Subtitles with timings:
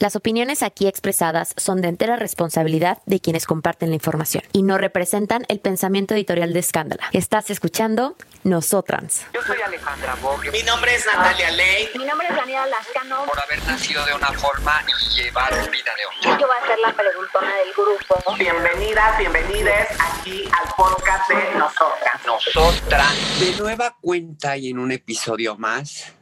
[0.00, 4.78] Las opiniones aquí expresadas son de entera responsabilidad de quienes comparten la información y no
[4.78, 7.02] representan el pensamiento editorial de Escándala.
[7.12, 9.26] Estás escuchando Nosotrans.
[9.34, 10.40] Yo soy Alejandra Bog.
[10.52, 11.88] Mi nombre es Natalia Ley.
[11.96, 13.24] Mi nombre es Daniela Lascano.
[13.24, 16.38] Por haber nacido de una forma y llevar vida de otra.
[16.38, 18.36] Yo voy a ser la preguntona del grupo.
[18.38, 22.20] Bienvenidas, bienvenides aquí al podcast de Nosotras.
[22.24, 23.40] Nosotras.
[23.40, 26.14] De nueva cuenta y en un episodio más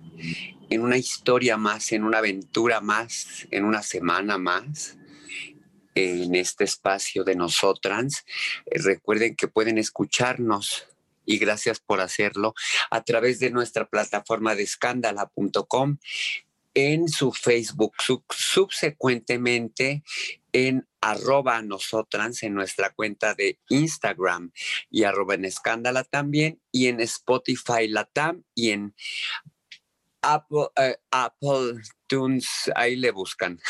[0.71, 4.97] en una historia más, en una aventura más, en una semana más,
[5.95, 8.25] en este espacio de nosotras.
[8.67, 10.87] Eh, recuerden que pueden escucharnos
[11.25, 12.55] y gracias por hacerlo
[12.91, 15.99] a través de nuestra plataforma de escándala.com
[16.75, 17.95] en su Facebook,
[18.29, 20.03] subsecuentemente
[20.53, 24.53] en arroba nosotras en nuestra cuenta de Instagram
[24.91, 28.95] y arroba en escándala también y en Spotify Latam y en
[30.27, 33.61] Apple, eh, Apple Tunes, ahí le buscan.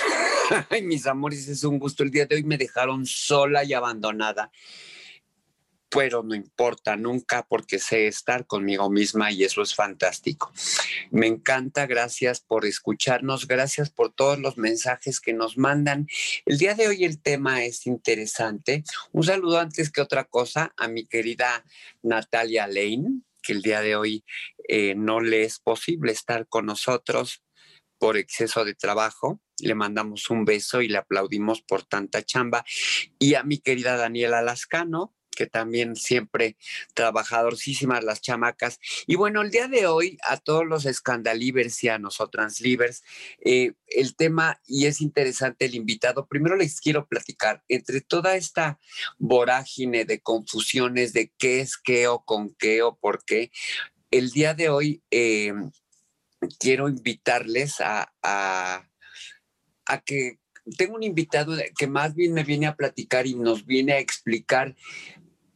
[0.70, 2.02] Ay, mis amores, es un gusto.
[2.02, 4.50] El día de hoy me dejaron sola y abandonada,
[5.90, 10.50] pero no importa nunca porque sé estar conmigo misma y eso es fantástico.
[11.10, 16.06] Me encanta, gracias por escucharnos, gracias por todos los mensajes que nos mandan.
[16.46, 18.82] El día de hoy el tema es interesante.
[19.12, 21.64] Un saludo antes que otra cosa a mi querida
[22.02, 24.24] Natalia Lane que el día de hoy
[24.68, 27.42] eh, no le es posible estar con nosotros
[27.98, 29.40] por exceso de trabajo.
[29.58, 32.64] Le mandamos un beso y le aplaudimos por tanta chamba.
[33.18, 36.56] Y a mi querida Daniela Lascano, que también siempre
[36.94, 38.80] trabajadorcísimas las chamacas.
[39.06, 43.04] Y bueno, el día de hoy a todos los escandalivers y a nosotras livers,
[43.44, 48.80] eh, el tema, y es interesante el invitado, primero les quiero platicar, entre toda esta
[49.18, 53.52] vorágine de confusiones de qué es qué o con qué o por qué,
[54.10, 55.52] el día de hoy eh,
[56.58, 58.88] quiero invitarles a
[60.04, 60.38] que
[60.76, 64.74] tengo un invitado que más bien me viene a platicar y nos viene a explicar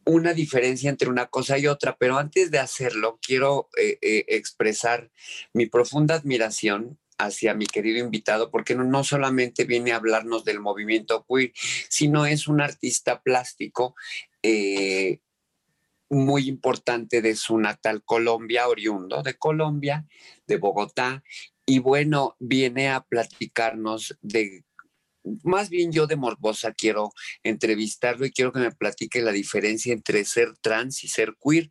[0.05, 5.11] una diferencia entre una cosa y otra, pero antes de hacerlo, quiero eh, eh, expresar
[5.53, 10.59] mi profunda admiración hacia mi querido invitado, porque no, no, solamente viene a hablarnos del
[10.59, 11.51] movimiento queer,
[11.87, 13.95] sino es un artista plástico
[14.41, 15.19] eh,
[16.11, 20.05] muy importante de su natal Colombia, oriundo de Colombia,
[20.45, 21.23] de Bogotá,
[21.65, 24.65] y bueno, viene a platicarnos de
[25.43, 27.11] más bien yo de morbosa quiero
[27.43, 31.69] entrevistarlo y quiero que me platique la diferencia entre ser trans y ser queer,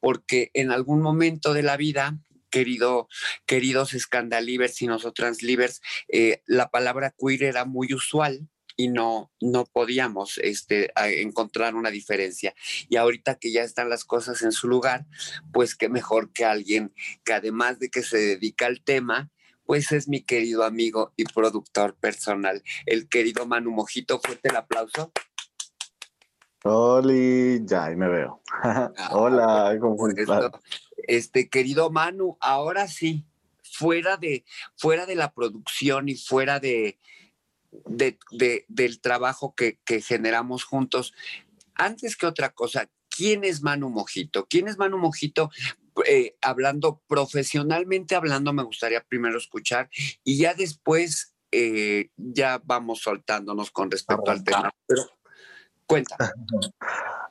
[0.00, 2.18] porque en algún momento de la vida
[2.50, 3.08] querido,
[3.46, 8.48] queridos escandalivers y nosotras livers, eh, la palabra queer era muy usual
[8.80, 12.54] y no, no podíamos este, encontrar una diferencia.
[12.88, 15.04] Y ahorita que ya están las cosas en su lugar,
[15.52, 19.30] pues qué mejor que alguien que además de que se dedica al tema,
[19.66, 24.18] pues es mi querido amigo y productor personal, el querido Manu Mojito.
[24.18, 25.12] Fuerte el aplauso.
[26.64, 28.40] Hola, ya ahí me veo.
[28.62, 30.52] Ah, Hola, ¿cómo estás?
[31.06, 33.26] Este querido Manu, ahora sí,
[33.62, 36.98] fuera de, fuera de la producción y fuera de,
[37.86, 38.18] de,
[38.68, 41.14] del trabajo que, que generamos juntos,
[41.74, 44.46] antes que otra cosa, ¿quién es Manu Mojito?
[44.46, 45.50] ¿Quién es Manu Mojito?
[46.06, 49.90] Eh, hablando profesionalmente hablando, me gustaría primero escuchar
[50.24, 54.70] y ya después eh, ya vamos soltándonos con respecto al tema.
[54.86, 55.02] Pero
[55.86, 56.16] cuenta.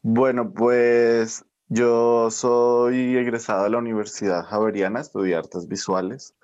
[0.01, 6.35] Bueno, pues yo soy egresado de la Universidad Javeriana, estudié artes visuales.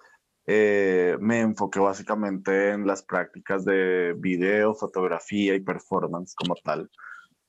[0.47, 6.89] Eh, me enfoqué básicamente en las prácticas de video, fotografía y performance como tal.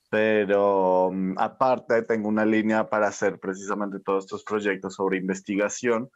[0.09, 6.09] Pero mm, aparte tengo una línea para hacer precisamente todos estos proyectos sobre investigación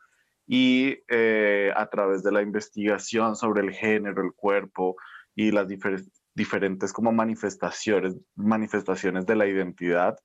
[0.48, 4.96] y eh, a través de la investigación sobre el género, el cuerpo
[5.36, 5.68] y las
[6.34, 10.18] diferentes como manifestaciones, manifestaciones de la identidad,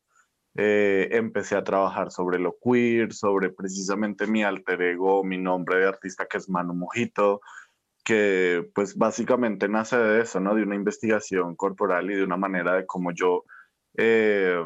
[0.57, 5.89] eh, empecé a trabajar sobre lo queer, sobre precisamente mi alter ego, mi nombre de
[5.89, 7.41] artista que es Manu Mojito,
[8.05, 10.55] que pues básicamente nace de eso, ¿no?
[10.55, 13.45] De una investigación corporal y de una manera de cómo yo
[13.97, 14.63] eh,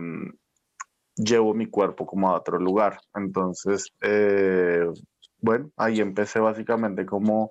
[1.16, 2.98] llevo mi cuerpo como a otro lugar.
[3.14, 4.87] Entonces, eh,
[5.38, 7.50] bueno, ahí empecé básicamente como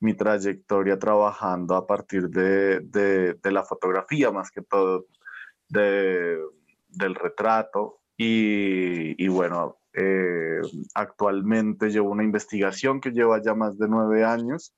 [0.00, 5.06] mi trayectoria trabajando a partir de, de, la fotografía, más que todo
[5.68, 6.38] de,
[6.90, 8.00] del retrato.
[8.16, 10.60] Y, bueno, eh,
[10.94, 14.74] actualmente llevo una investigación que lleva ya más de nueve años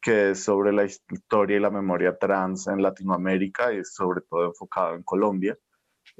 [0.00, 4.94] que es sobre la historia y la memoria trans en Latinoamérica y sobre todo enfocado
[4.94, 5.58] en Colombia.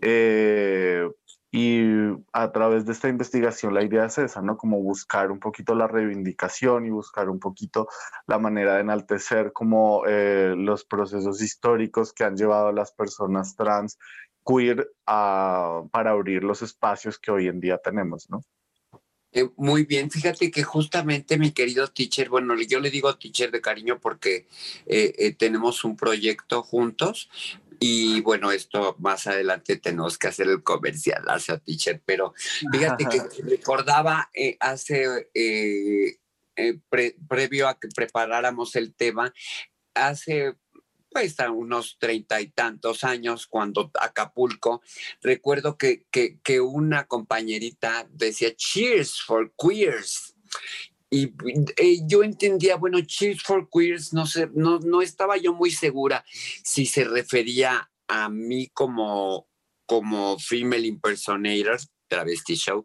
[0.03, 1.09] Eh,
[1.53, 1.83] y
[2.33, 4.57] a través de esta investigación la idea es esa, ¿no?
[4.57, 7.89] Como buscar un poquito la reivindicación y buscar un poquito
[8.27, 13.57] la manera de enaltecer como eh, los procesos históricos que han llevado a las personas
[13.57, 13.99] trans
[14.51, 18.43] queer a, para abrir los espacios que hoy en día tenemos, ¿no?
[19.33, 23.61] Eh, muy bien, fíjate que justamente mi querido teacher, bueno, yo le digo teacher de
[23.61, 24.49] cariño porque
[24.87, 27.31] eh, eh, tenemos un proyecto juntos
[27.79, 32.35] y bueno, esto más adelante tenemos que hacer el comercial hacia teacher, pero
[32.73, 35.31] fíjate que recordaba hace,
[37.29, 39.33] previo a que preparáramos el tema,
[39.95, 40.57] hace
[41.11, 44.83] pues a unos treinta y tantos años, cuando Acapulco,
[45.21, 50.35] recuerdo que, que, una compañerita decía, Cheers for Queers.
[51.11, 51.33] Y
[52.07, 56.25] yo entendía, bueno, Cheers for Queers, no, sé, no, no estaba yo muy segura
[56.63, 59.49] si se refería a mí como,
[59.87, 61.81] como female impersonator,
[62.11, 62.85] travesti show,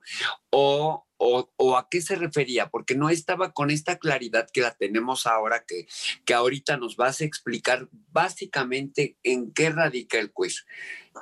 [0.51, 5.25] o o, a qué se refería, porque no estaba con esta claridad que la tenemos
[5.25, 5.87] ahora, que,
[6.25, 10.65] que ahorita nos vas a explicar básicamente en qué radica el quiz.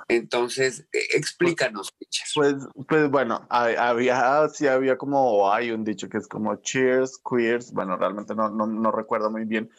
[0.07, 1.93] Entonces, e, explícanos,
[2.33, 2.55] Pues,
[2.87, 7.95] pues bueno, había, sí había como, hay un dicho que es como cheers, queers, bueno,
[7.97, 9.69] realmente no, no, recuerdo muy bien.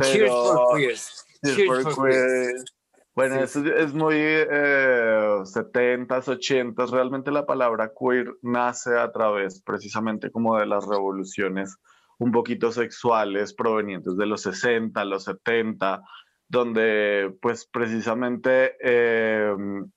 [0.00, 1.24] cheers for queers.
[1.42, 2.64] Cheers, for, queers.
[3.14, 6.90] Bueno, eso es muy eh, 70s, 80s.
[6.90, 11.78] Realmente la palabra queer nace a través precisamente como de las revoluciones
[12.18, 16.02] un poquito sexuales provenientes de los 60, los 70,
[16.48, 19.88] donde pues precisamente em,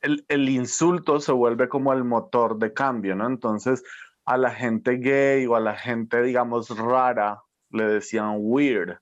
[0.00, 3.26] el, el, insulto se vuelve como el motor de cambio, ¿no?
[3.26, 3.82] Entonces
[4.24, 8.98] a la gente gay o a la gente, digamos, rara le decían weird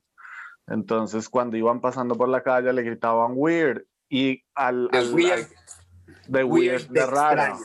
[0.66, 4.88] entonces, cuando iban pasando por la calle, le gritaban weird y al.
[4.92, 5.46] al, weird.
[6.28, 7.58] de weird, de, raro.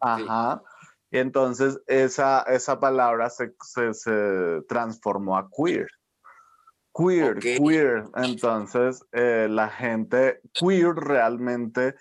[0.00, 0.62] Ajá.
[1.10, 3.54] Y entonces esa, esa palabra se,
[3.92, 5.88] se, transformó a queer.
[6.94, 8.04] Queer, queer.
[8.16, 11.94] Entonces, eh, la gente queer realmente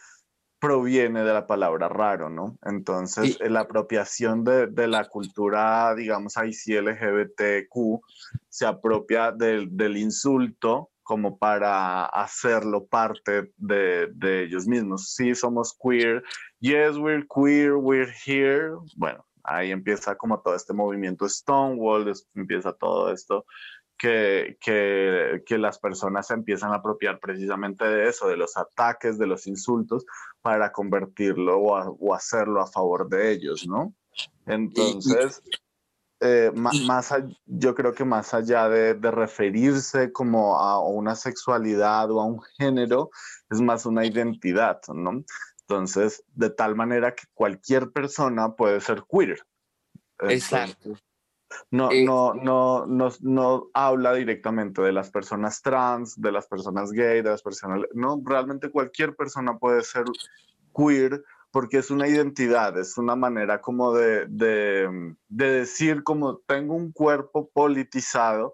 [0.62, 2.60] proviene de la palabra raro, ¿no?
[2.64, 8.00] Entonces, la apropiación de, de, la cultura, digamos, IC LGBTQ
[8.48, 15.16] se apropia del, del insulto como para hacerlo parte de, de, ellos mismos.
[15.16, 16.24] Sí, somos queer.
[16.60, 18.76] Yes, we're queer, we're here.
[18.96, 23.46] Bueno, ahí empieza como todo este movimiento Stonewall, empieza todo esto
[24.02, 29.20] que, que, que, las personas se empiezan a apropiar precisamente de eso, de los ataques,
[29.20, 30.08] de los insultos,
[30.42, 33.94] para convertirlo o, hacerlo a favor de ellos, ¿no?
[34.48, 35.44] Entonces,
[36.20, 37.14] eh, más,
[37.46, 42.42] yo creo que más allá de, de, referirse como a una sexualidad o a un
[42.58, 43.12] género,
[43.52, 45.24] es más una identidad, ¿no?
[45.68, 49.46] Entonces, de tal manera que cualquier persona puede ser queer.
[50.22, 50.96] Exacto.
[51.70, 56.92] No, eh, no, no, no, no habla directamente de las personas trans, de las personas
[56.92, 57.82] gay, de las personas...
[57.94, 60.06] No, realmente cualquier persona puede ser
[60.76, 66.76] queer porque es una identidad, es una manera como de, de, de decir como tengo
[66.76, 68.54] un cuerpo politizado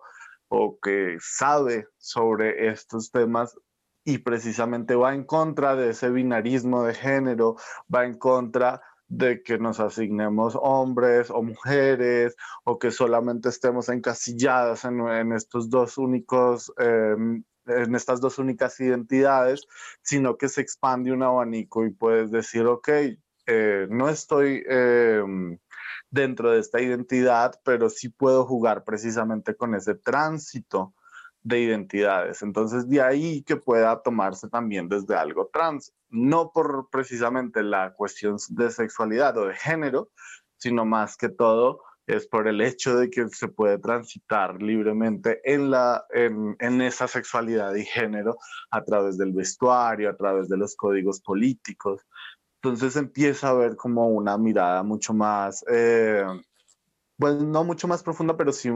[0.50, 3.56] o que sabe sobre estos temas
[4.04, 7.58] y precisamente va en contra de ese binarismo de género,
[7.94, 14.84] va en contra de que nos asignemos hombres o mujeres o que solamente estemos encasilladas
[14.86, 19.62] en, estos dos únicos, em, en estas dos únicas identidades,
[20.02, 22.90] sino que se expande un abanico y puedes decir, ok,
[23.48, 25.58] eh, no estoy em,
[26.10, 30.94] dentro de esta identidad, pero sí puedo jugar precisamente con ese tránsito
[31.48, 32.42] de identidades.
[32.42, 38.38] Entonces, de ahí que pueda tomarse también desde algo trans, no por precisamente la cuestión
[38.50, 40.10] de sexualidad o de género,
[40.58, 45.72] sino más que todo es por el hecho de que se puede transitar libremente en,
[45.72, 48.38] la, en, en esa sexualidad y género
[48.72, 52.02] a través del vestuario, a través de los códigos políticos.
[52.62, 56.26] Entonces empieza a ver como una mirada mucho más, eh,
[57.18, 58.70] pues no mucho más profunda, pero sí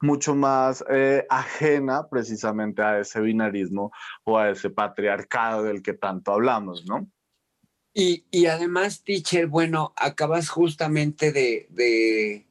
[0.00, 3.90] mucho más eh, ajena precisamente a ese binarismo
[4.24, 7.10] o a ese patriarcado del que tanto hablamos, ¿no?
[7.94, 12.46] Y, y además, teacher, bueno, acabas justamente de, de,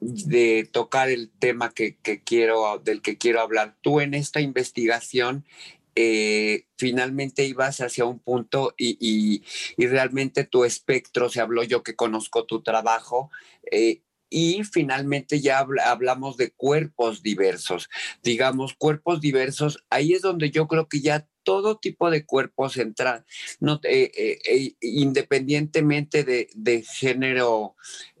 [0.00, 3.78] de tocar el tema que, que, quiero, del que quiero hablar.
[3.80, 5.46] Tú en esta investigación
[5.94, 9.42] eh, finalmente ibas hacia un punto y, y,
[9.82, 13.30] y, realmente tu espectro, se habló yo que conozco tu trabajo,
[13.70, 17.90] eh, y finalmente ya hablamos de cuerpos diversos.
[18.22, 23.24] Digamos, cuerpos diversos, ahí es donde yo creo que ya todo tipo de cuerpos entran,
[23.58, 27.74] no, eh, eh, eh, independientemente de, de género,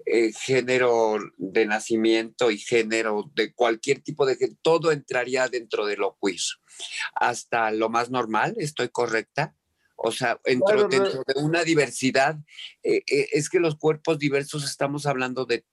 [0.06, 6.18] eh, género de nacimiento y género de cualquier tipo de todo entraría dentro de lo
[6.20, 6.40] queer.
[7.14, 9.54] Hasta lo más normal, ¿estoy correcta?
[10.02, 12.38] O sea, dentro, dentro de una diversidad,
[12.82, 15.66] eh, eh, es que los cuerpos diversos estamos hablando de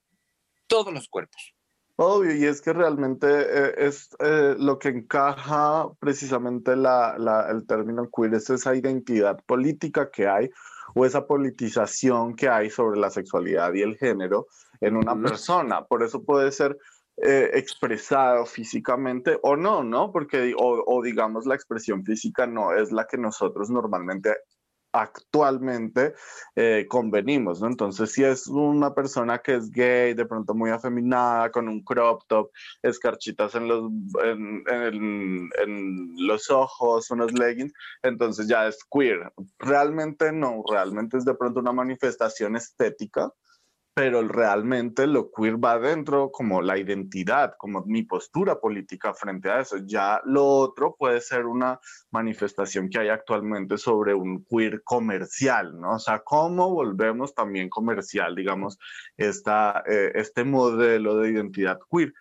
[0.68, 1.54] todos los cuerpos.
[1.96, 7.66] Obvio, y es que realmente eh, es eh, lo que encaja precisamente la, la, el
[7.66, 10.48] término queer, es esa identidad política que hay
[10.94, 14.46] o esa politización que hay sobre la sexualidad y el género
[14.80, 15.22] en una mm.
[15.24, 15.84] persona.
[15.86, 16.78] Por eso puede ser
[17.16, 20.12] eh, expresado físicamente o no, ¿no?
[20.12, 24.36] Porque, o, o digamos, la expresión física no es la que nosotros normalmente
[24.92, 26.14] actualmente
[26.56, 27.68] eh, convenimos, ¿no?
[27.68, 32.22] Entonces, si es una persona que es gay, de pronto muy afeminada, con un crop
[32.26, 32.50] top,
[32.82, 33.90] escarchitas en los,
[34.24, 39.32] en, en, en los ojos, unos leggings, entonces ya es queer.
[39.58, 43.32] Realmente no, realmente es de pronto una manifestación estética
[43.98, 49.60] pero realmente lo queer va dentro como la identidad, como mi postura política frente a
[49.60, 49.78] eso.
[49.84, 51.80] Ya lo otro puede ser una
[52.12, 55.96] manifestación que hay actualmente sobre un queer comercial, ¿no?
[55.96, 58.78] O sea, cómo volvemos también comercial, digamos,
[59.16, 62.12] esta, eh, este modelo de identidad queer,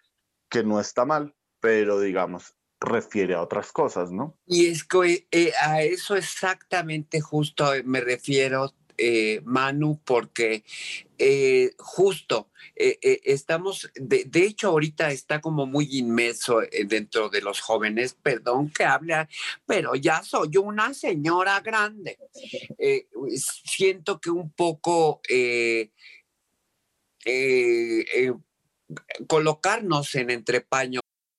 [0.49, 4.35] que no está mal, pero digamos, refiere a otras cosas, ¿no?
[4.47, 10.63] Y es que eh, a eso exactamente justo me refiero eh, Manu, porque
[11.19, 17.59] eh, justo eh, estamos, de, hecho ahorita está como muy inmerso eh, dentro de los
[17.59, 19.27] jóvenes, perdón que hable,
[19.65, 22.19] pero ya soy una señora grande.
[23.65, 25.21] Siento que un poco
[29.27, 31.01] colocarnos en entrepaño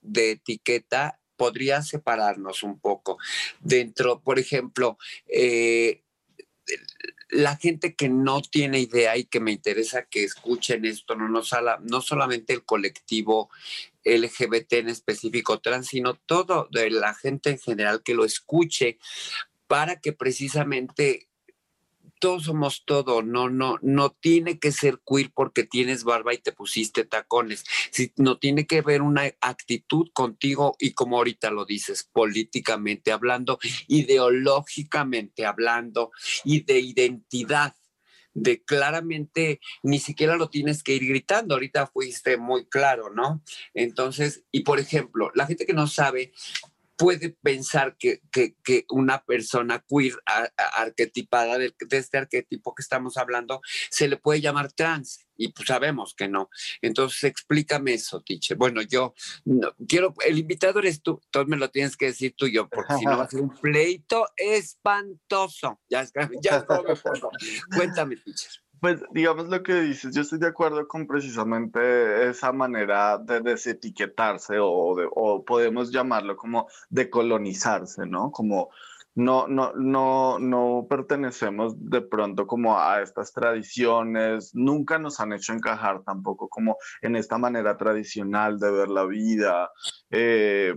[0.00, 3.18] De etiqueta podría separarnos un poco.
[3.60, 6.02] Dentro, por ejemplo, eh,
[7.30, 11.40] la gente que no tiene idea y que me interesa que escuchen esto, no, no,
[11.80, 13.50] no solamente el colectivo
[14.04, 18.98] LGBT en específico trans, sino todo de la gente en general que lo escuche
[19.66, 21.29] para que precisamente
[22.20, 26.52] todos somos todo, no, no, no tiene que ser queer porque tienes barba y te
[26.52, 27.64] pusiste tacones,
[28.16, 33.58] no tiene que ver una actitud contigo y como ahorita lo dices, políticamente hablando,
[33.88, 36.12] ideológicamente hablando
[36.44, 37.74] y de identidad
[38.32, 41.54] de claramente ni siquiera lo tienes que ir gritando.
[41.54, 43.42] Ahorita fuiste muy claro, ¿no?
[43.74, 46.32] Entonces, y por ejemplo, la gente que no sabe,
[47.00, 52.74] puede pensar que, que, que una persona queer a, a, arquetipada de, de, este arquetipo
[52.74, 56.50] que estamos hablando se le puede llamar trans y pues sabemos que no.
[56.82, 58.58] Entonces explícame eso, teacher.
[58.58, 59.14] Bueno, yo
[59.46, 62.68] no, quiero, el invitado eres tú, entonces me lo tienes que decir tú y yo,
[62.68, 65.80] porque si no va a ser un pleito espantoso.
[65.88, 66.06] Ya,
[66.42, 66.84] ya todo
[67.74, 68.52] Cuéntame, teacher.
[68.80, 74.58] Pues digamos lo que dices, yo estoy de acuerdo con precisamente esa manera de desetiquetarse
[74.58, 78.30] o, de, o podemos llamarlo como decolonizarse, ¿no?
[78.30, 78.70] Como
[79.14, 85.52] no, no, no, no pertenecemos de pronto como a estas tradiciones, nunca nos han hecho
[85.52, 89.70] encajar tampoco como en esta manera tradicional de ver la vida.
[90.10, 90.74] Eh,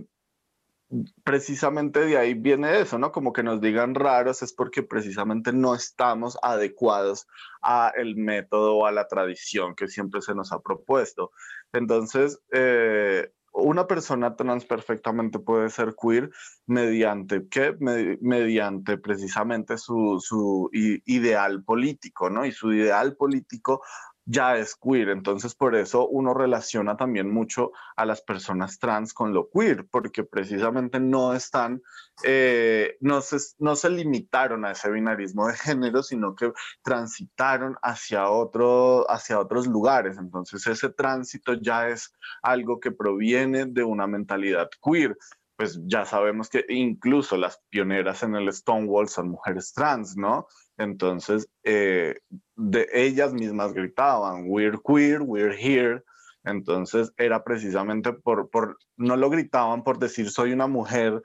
[1.24, 3.12] precisamente de ahí viene eso, ¿no?
[3.12, 7.26] Como que nos digan raros es porque precisamente no estamos adecuados
[7.62, 11.32] a el método o a la tradición que siempre se nos ha propuesto.
[11.72, 16.30] Entonces, eh, una persona trans perfectamente puede ser queer
[16.66, 17.76] mediante qué?
[18.20, 22.44] mediante precisamente su, su ideal político, ¿no?
[22.44, 23.80] Y su ideal político
[24.26, 25.10] ya es queer.
[25.10, 30.24] Entonces, por eso uno relaciona también mucho a las personas trans con lo queer, porque
[30.24, 31.82] precisamente no están,
[32.24, 36.52] eh, no, se, no se limitaron a ese binarismo de género, sino que
[36.82, 40.16] transitaron hacia, otro, hacia otros lugares.
[40.18, 42.12] Entonces, ese tránsito ya es
[42.42, 45.16] algo que proviene de una mentalidad queer
[45.56, 50.48] pues ya sabemos que incluso las pioneras en el Stonewall son mujeres trans, ¿no?
[50.76, 52.16] Entonces, eh,
[52.56, 56.02] de ellas mismas gritaban, we're queer, we're here.
[56.44, 61.22] Entonces, era precisamente por, por, no lo gritaban por decir soy una mujer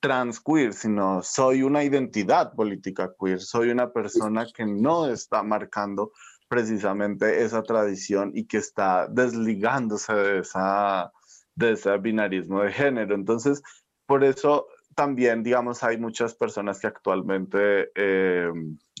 [0.00, 6.12] trans queer, sino soy una identidad política queer, soy una persona que no está marcando
[6.48, 11.12] precisamente esa tradición y que está desligándose de, esa,
[11.54, 13.14] de ese binarismo de género.
[13.14, 13.62] Entonces,
[14.06, 18.50] por eso también, digamos, hay muchas personas que actualmente, eh,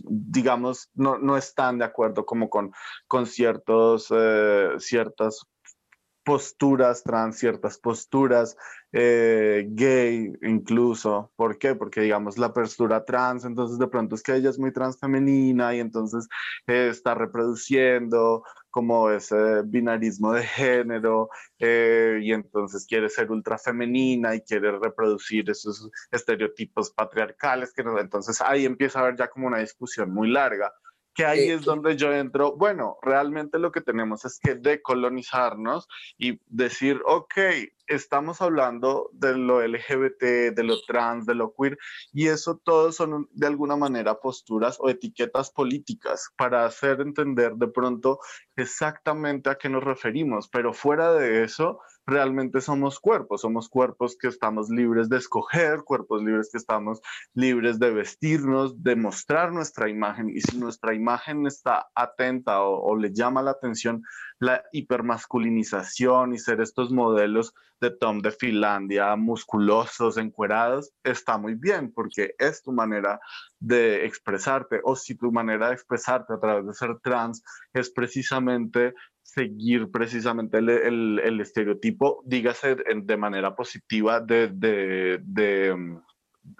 [0.04, 2.72] digamos, no, no, están de acuerdo como con,
[3.08, 5.40] con ciertos, eh, ciertas
[6.22, 8.56] posturas trans, ciertas posturas
[8.92, 11.32] eh, gay incluso.
[11.34, 11.74] ¿Por qué?
[11.74, 15.80] Porque digamos la postura trans, entonces de pronto es que ella es muy transfemenina y
[15.80, 16.28] entonces
[16.66, 18.42] está reproduciendo
[18.76, 25.48] como ese binarismo de género eh, y entonces quiere ser ultra femenina y quiere reproducir
[25.48, 30.70] esos estereotipos patriarcales, que entonces ahí empieza a haber ya como una discusión muy larga
[31.16, 36.38] que ahí es donde yo entro, bueno, realmente lo que tenemos es que decolonizarnos y
[36.46, 37.32] decir, ok,
[37.86, 41.78] estamos hablando de lo LGBT, de lo trans, de lo queer,
[42.12, 47.68] y eso todo son de alguna manera posturas o etiquetas políticas para hacer entender de
[47.68, 48.20] pronto
[48.54, 54.28] exactamente a qué nos referimos, pero fuera de eso, realmente somos cuerpos, somos cuerpos que
[54.28, 57.00] estamos libres de escoger, cuerpos libres que estamos
[57.34, 63.12] libres de vestirnos, de mostrar nuestra imagen y si nuestra imagen está atenta o, le
[63.12, 64.02] llama la atención
[64.38, 71.92] la hipermasculinización y ser estos modelos de Tom de Finlandia, musculosos, encuerados, está muy bien
[71.92, 73.18] porque es tu manera
[73.58, 77.42] de expresarte o si tu manera de expresarte a través de ser trans
[77.72, 78.94] es precisamente
[79.36, 85.98] seguir precisamente el, el, estereotipo, dígase de manera positiva de, de, de,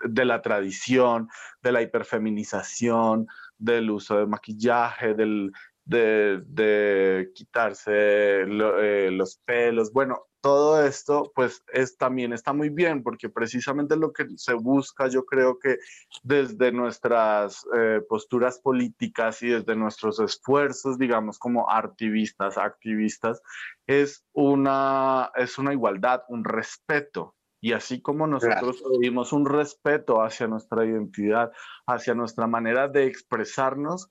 [0.04, 1.28] de, la tradición,
[1.62, 5.52] de la hiperfeminización, del uso de maquillaje, del,
[5.86, 9.90] de, quitarse eh, los pelos.
[9.92, 15.08] Bueno, todo esto pues es, también está muy bien porque precisamente lo que se busca
[15.08, 15.78] yo creo que
[16.22, 23.42] desde nuestras eh, posturas políticas y desde nuestros esfuerzos digamos como activistas, activistas
[23.86, 27.34] es una, es una igualdad, un respeto.
[27.60, 31.50] Y así como nosotros pedimos un respeto hacia nuestra identidad,
[31.86, 34.10] hacia nuestra manera de expresarnos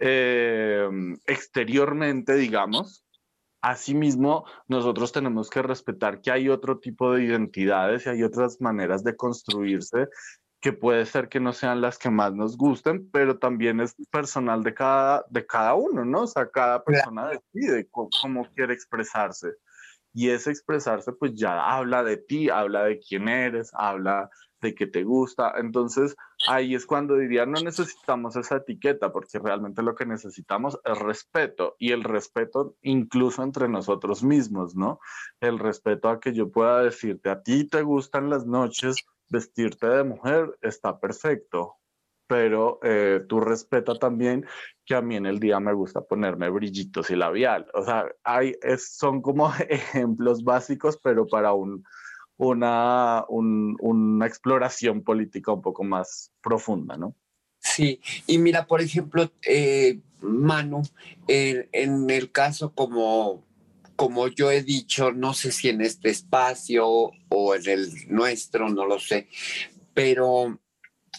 [0.00, 0.88] eh,
[1.26, 3.05] exteriormente, digamos,
[3.66, 9.02] Asimismo, nosotros tenemos que respetar que hay otro tipo de identidades y hay otras maneras
[9.02, 10.06] de construirse
[10.60, 14.62] que puede ser que no sean las que más nos gusten, pero también es personal
[14.62, 16.22] de cada, de cada uno, ¿no?
[16.22, 19.54] O sea, cada persona decide cómo quiere expresarse.
[20.14, 24.86] Y ese expresarse pues ya habla de ti, habla de quién eres, habla de que
[24.86, 25.52] te gusta.
[25.58, 26.16] Entonces,
[26.48, 31.76] ahí es cuando diría, no necesitamos esa etiqueta, porque realmente lo que necesitamos es respeto
[31.78, 35.00] y el respeto incluso entre nosotros mismos, ¿no?
[35.40, 38.96] El respeto a que yo pueda decirte, a ti te gustan las noches,
[39.28, 41.76] vestirte de mujer, está perfecto,
[42.26, 44.46] pero eh, tú respeta también
[44.84, 47.66] que a mí en el día me gusta ponerme brillitos y labial.
[47.74, 51.84] O sea, hay, son como ejemplos básicos, pero para un
[52.38, 57.14] una, una exploración política un poco más profunda, ¿no?
[57.58, 60.82] Sí, y mira, por ejemplo, eh, Manu,
[61.26, 63.44] en el caso como,
[63.96, 66.86] como yo he dicho, no sé si en este espacio
[67.28, 69.28] o en el nuestro, no lo sé,
[69.94, 70.60] pero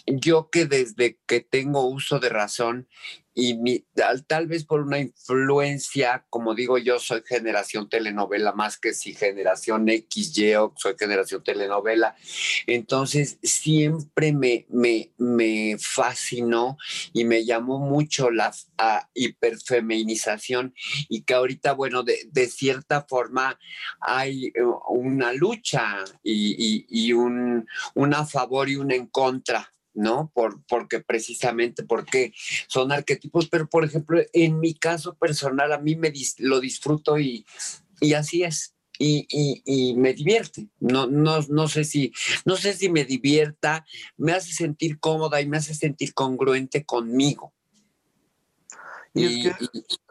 [0.06, 2.88] yo que desde que tengo uso de razón
[3.40, 8.92] y tal, tal, vez por una influencia, como digo yo, soy generación telenovela más que
[8.92, 12.16] si generación X, Y soy generación telenovela.
[12.66, 16.78] Entonces siempre me, me, me fascinó
[17.12, 18.52] y me llamó mucho la
[19.14, 20.74] hiperfeminización
[21.08, 23.56] y que ahorita, bueno, de, de, cierta forma
[24.00, 29.72] hay eh, una lucha y, y, y un, un a favor y un en contra
[29.98, 30.30] ¿no?
[30.32, 32.32] Por, porque precisamente, porque
[32.68, 37.44] son arquetipos, pero por ejemplo, en mi caso personal, a mí me lo disfruto y,
[38.00, 38.74] y así es.
[39.00, 40.68] Y, y, y, me divierte.
[40.80, 42.12] No, no, no, sé si,
[42.44, 47.52] no sé si me divierta, me hace sentir cómoda y me hace sentir congruente conmigo.
[49.14, 49.66] Y, es que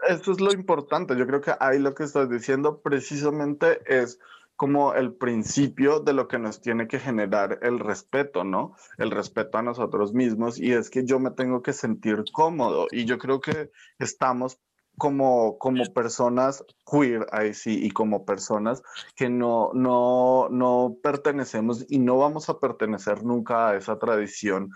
[0.10, 1.17] eso es lo importante.
[1.17, 4.19] Yo creo que ahí lo que estás diciendo precisamente es
[4.57, 8.75] como el principio de lo que nos tiene que generar el respeto, ¿no?
[8.97, 13.05] El respeto a nosotros mismos y es que yo me tengo que sentir cómodo y
[13.05, 14.59] yo creo que estamos
[14.97, 18.81] como, como personas queer ahí sí y como personas
[19.15, 24.71] que no, no, no pertenecemos y no vamos a pertenecer nunca a esa tradición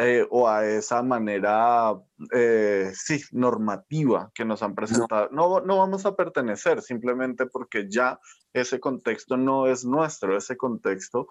[0.00, 1.92] eh, o a esa manera,
[2.32, 5.28] eh, sí, normativa que nos han presentado.
[5.32, 5.60] No.
[5.60, 5.78] no.
[5.78, 8.20] vamos a pertenecer simplemente porque ya
[8.52, 11.26] ese contexto no es nuestro, ese contexto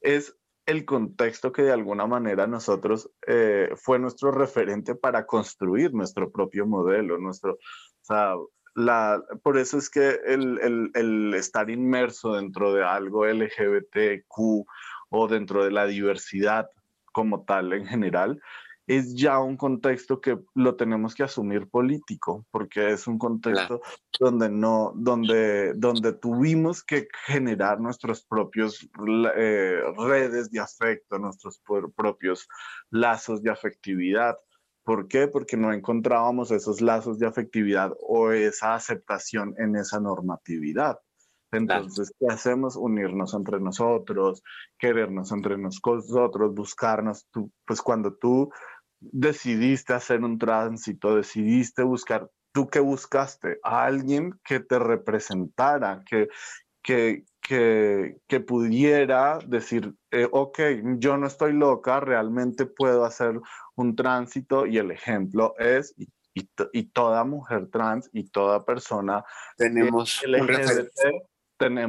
[0.00, 6.30] es el contexto que de alguna manera nosotros eh, fue nuestro referente para construir nuestro
[6.30, 7.58] propio modelo, nuestro, o
[8.02, 8.34] sea,
[8.76, 14.64] la, por eso es que el, el, el estar inmerso dentro de algo LGBTQ
[15.10, 16.68] o dentro de la diversidad
[17.12, 18.40] como tal en general,
[18.86, 23.80] es ya un contexto que lo tenemos que asumir político, porque es un contexto
[24.18, 28.88] donde no, donde, donde tuvimos que generar nuestros propios
[29.36, 31.62] eh, redes de afecto, nuestros
[31.96, 32.48] propios
[32.90, 34.36] lazos de afectividad.
[34.84, 35.28] ¿Por qué?
[35.28, 40.98] Porque no encontrábamos esos lazos de afectividad o esa aceptación en esa normatividad.
[41.52, 42.76] Entonces, ¿qué hacemos?
[42.76, 44.42] Unirnos entre nosotros,
[44.78, 47.26] querernos entre nosotros, buscarnos.
[47.30, 48.50] Tú, pues cuando tú
[49.00, 53.58] decidiste hacer un tránsito, decidiste buscar, ¿tú qué buscaste?
[53.62, 56.28] A alguien que te representara, que,
[56.82, 60.60] que, que, que pudiera decir, eh, ok,
[60.96, 63.38] yo no estoy loca, realmente puedo hacer
[63.76, 66.08] un tránsito y el ejemplo es, y,
[66.72, 69.22] y, toda mujer trans y toda persona
[69.58, 71.31] tenemos LGBT,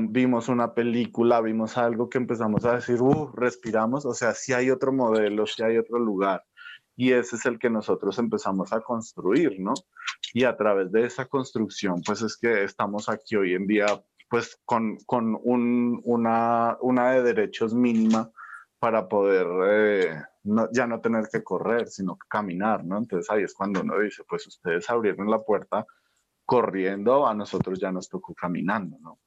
[0.10, 4.70] vimos una película, vimos algo que empezamos a decir, uh, respiramos, o sea, si hay
[4.70, 6.44] otro modelo, si hay otro lugar.
[6.96, 9.74] Y ese es el que nosotros empezamos a construir, ¿no?
[10.34, 13.86] Y a través de esa construcción, pues es que estamos aquí hoy en día,
[14.30, 18.32] pues con, con un, una, una de derechos mínima
[18.80, 20.22] para poder eh,
[20.72, 22.98] ya no tener que correr, sino caminar, ¿no?
[22.98, 25.86] Entonces ahí es cuando uno dice, pues ustedes abrieron la puerta
[26.46, 29.20] corriendo, a nosotros ya nos tocó caminando, ¿no?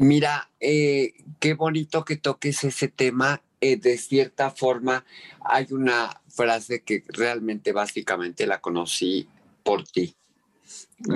[0.00, 3.42] Mira, eh, qué bonito que toques ese tema.
[3.60, 5.04] Eh, de cierta forma,
[5.40, 9.28] hay una frase que realmente básicamente la conocí
[9.64, 10.14] por ti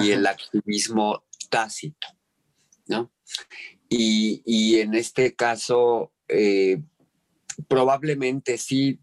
[0.00, 2.08] y el activismo tácito,
[2.88, 3.12] ¿no?
[3.88, 6.82] Y, en este caso, eh,
[7.68, 8.98] probablemente sí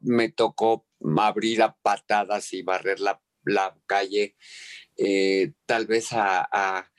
[0.00, 0.88] me tocó
[1.18, 3.20] abrir a patadas y barrer la,
[3.86, 4.34] calle,
[5.66, 6.90] tal vez a,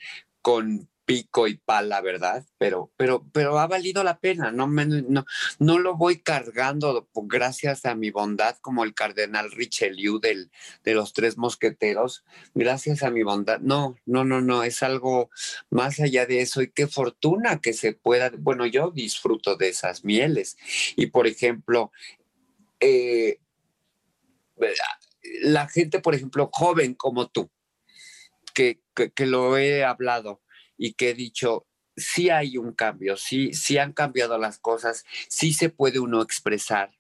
[0.42, 2.46] con pico y pala, ¿verdad?
[2.58, 5.26] Pero, pero, pero ha valido la pena, no, no,
[5.60, 10.52] no lo voy cargando gracias a mi bondad como el cardenal Richelieu del,
[10.86, 15.30] de los tres mosqueteros, gracias a mi bondad, no, no, no, no, es algo
[15.70, 20.06] más allá de eso y qué fortuna que se pueda, bueno, yo disfruto de esas
[20.06, 20.56] mieles
[20.96, 21.92] y por ejemplo,
[22.80, 23.40] eh,
[25.42, 27.52] la gente, por ejemplo, joven como tú,
[28.54, 28.80] que,
[29.14, 30.42] que, lo he hablado,
[30.82, 35.54] y que he dicho, sí hay un cambio, sí, sí han cambiado las cosas, sí
[35.54, 36.98] se puede uno expresar,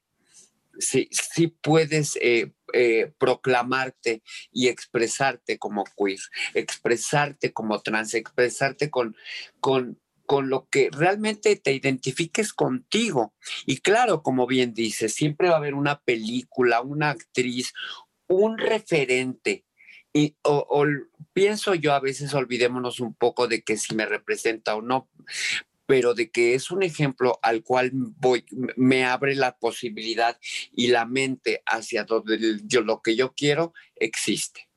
[0.77, 6.19] sí, sí puedes eh, eh, proclamarte y expresarte como queer,
[6.53, 9.15] expresarte como trans, expresarte con,
[9.59, 13.33] con, con lo que realmente te identifiques contigo.
[13.65, 17.73] Y claro, como bien dices, siempre va a haber una película, una actriz,
[18.27, 19.65] un referente
[20.13, 20.85] y o,
[21.33, 25.07] pienso yo a veces olvidémonos un poco de que si me representa o no,
[25.85, 28.45] pero de que es un ejemplo al cual voy,
[28.77, 30.37] me abre la posibilidad
[30.71, 34.67] y la mente hacia donde yo lo que yo quiero existe.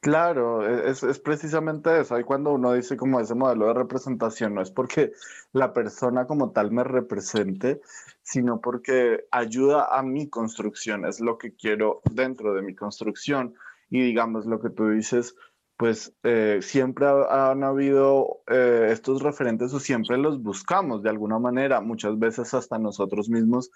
[0.00, 2.14] Claro, e, es, es, precisamente eso.
[2.14, 5.12] Ahí cuando uno dice como ese modelo de representación, no es porque
[5.52, 7.80] la persona como tal me represente,
[8.22, 13.54] sino porque ayuda a mi construcción, es lo que quiero dentro de mi construcción.
[13.90, 15.34] Y digamos, lo que tú dices,
[15.76, 21.80] pues eh, siempre han habido eh, estos referentes o siempre los buscamos de alguna manera,
[21.80, 23.70] muchas veces hasta nosotros mismos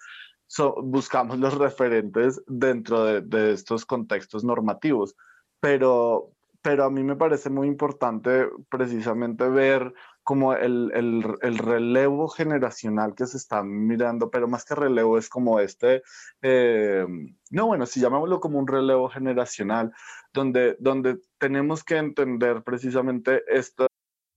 [0.83, 5.15] buscamos los referentes dentro de, de, estos contextos normativos,
[5.59, 12.27] pero, pero a mí me parece muy importante precisamente ver como el, el, el, relevo
[12.27, 16.03] generacional que se está mirando, pero más que relevo es como este,
[16.41, 17.05] eh,
[17.49, 19.91] no, bueno, si llamámoslo como un relevo generacional,
[20.33, 23.87] donde, donde tenemos que entender precisamente esto.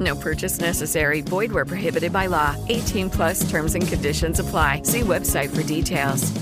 [0.00, 1.20] No purchase necessary.
[1.20, 2.56] Void where prohibited by law.
[2.68, 4.82] 18 plus terms and conditions apply.
[4.84, 6.32] See website for details.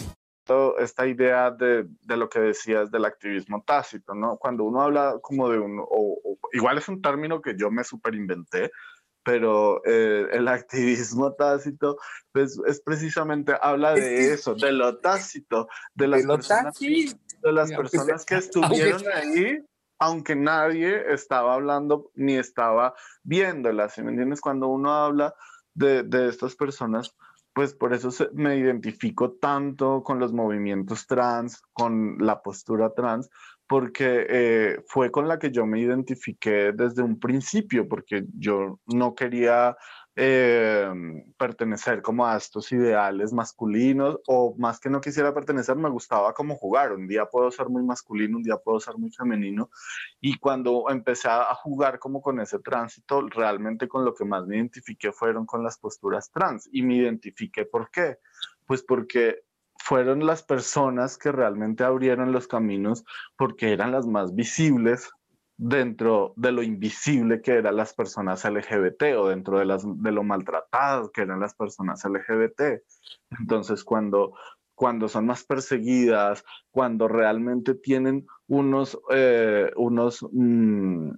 [0.78, 4.36] Esta idea de, de, lo que decías del activismo tácito, ¿no?
[4.36, 7.84] Cuando uno habla como de un, o, o, igual es un término que yo me
[7.84, 8.70] superinventé,
[9.22, 11.96] pero eh, el activismo tácito,
[12.32, 17.16] pues es precisamente, habla de eso, de lo tácito, de las de lo personas, tácito.
[17.42, 19.58] de las personas que estuvieron ahí
[20.02, 24.40] aunque nadie estaba hablando ni estaba viéndolas, ¿sí ¿me entiendes?
[24.40, 25.32] Cuando uno habla
[25.74, 27.14] de, de estas personas,
[27.52, 33.30] pues por eso me identifico tanto con los movimientos trans, con la postura trans,
[33.68, 39.14] porque eh, fue con la que yo me identifiqué desde un principio, porque yo no
[39.14, 39.76] quería
[40.14, 40.92] eh,
[41.38, 46.56] pertenecer como a estos ideales masculinos o más que no quisiera pertenecer, me gustaba como
[46.56, 46.92] jugar.
[46.92, 49.70] Un día puedo ser muy masculino, un día puedo ser muy femenino.
[50.20, 54.56] Y cuando empecé a jugar como con ese tránsito, realmente con lo que más me
[54.56, 56.68] identifiqué fueron con las posturas trans.
[56.72, 58.18] Y me identifiqué por qué.
[58.66, 59.44] Pues porque
[59.78, 63.04] fueron las personas que realmente abrieron los caminos
[63.36, 65.10] porque eran las más visibles
[65.64, 70.24] dentro de lo invisible que eran las personas LGBT o dentro de, las, de lo
[70.24, 72.82] maltratadas que eran las personas LGBT.
[73.38, 74.34] Entonces, cuando,
[74.74, 81.10] cuando son más perseguidas, cuando realmente tienen unos, eh, unos mm,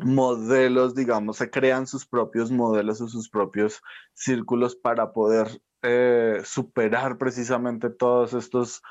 [0.00, 3.80] modelos, digamos, se crean sus propios modelos o sus propios
[4.12, 8.82] círculos para poder eh, superar precisamente todos estos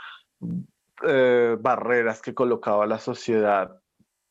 [1.05, 3.80] eh, barreras que colocaba la sociedad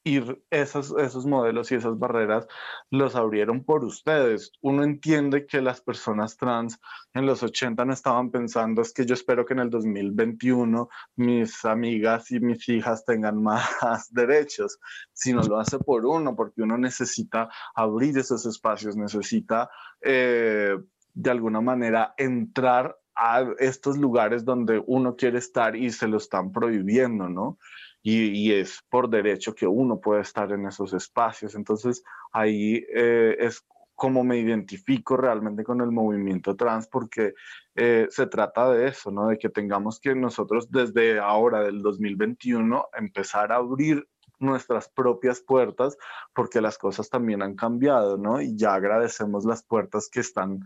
[0.02, 2.46] y esos, esos modelos y esas barreras
[2.90, 4.52] los abrieron por ustedes.
[4.62, 6.80] Uno entiende que las personas trans
[7.12, 11.64] en los 80 no estaban pensando, es que yo espero que en el 2021 mis
[11.64, 14.78] amigas y mis hijas tengan más derechos,
[15.12, 19.68] sino lo hace por uno, porque uno necesita abrir esos espacios, necesita
[20.00, 20.78] eh,
[21.12, 26.52] de alguna manera entrar a estos lugares donde uno quiere estar y se lo están
[26.52, 27.58] prohibiendo, ¿no?
[28.02, 31.54] Y, es por derecho que uno puede estar en esos espacios.
[31.54, 37.34] Entonces ahí eh, es como me identifico realmente con el movimiento trans porque
[37.74, 39.28] eh, se trata de eso, ¿no?
[39.28, 44.08] De que tengamos que nosotros desde ahora, del 2021, empezar a abrir
[44.38, 45.98] nuestras propias puertas
[46.32, 48.40] porque las cosas también han cambiado, ¿no?
[48.40, 50.60] Y ya agradecemos las puertas que están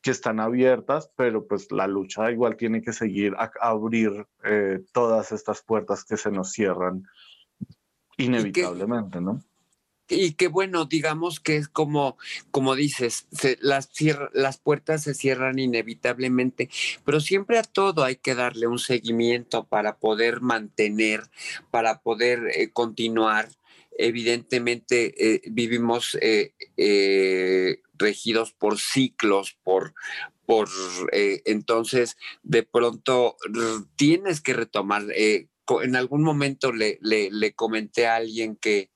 [0.00, 5.32] que están abiertas, pero pues la lucha igual tiene que seguir a, abrir eh, todas
[5.32, 7.04] estas puertas que se nos cierran
[8.16, 9.44] inevitablemente, y que, ¿no?
[10.10, 12.16] Y que bueno, digamos que es como,
[12.50, 13.90] como dices, se, las,
[14.32, 16.70] las puertas se cierran inevitablemente,
[17.04, 21.22] pero siempre a todo hay que darle un seguimiento para poder mantener,
[21.70, 23.48] para poder eh, continuar
[23.98, 26.52] evidentemente eh, vivimos eh,
[27.98, 29.94] regidos por ciclos, por,
[30.46, 30.68] por
[31.12, 33.36] entonces de pronto
[33.96, 35.04] tienes que retomar.
[35.10, 38.90] en algún momento le, le, comenté a alguien que,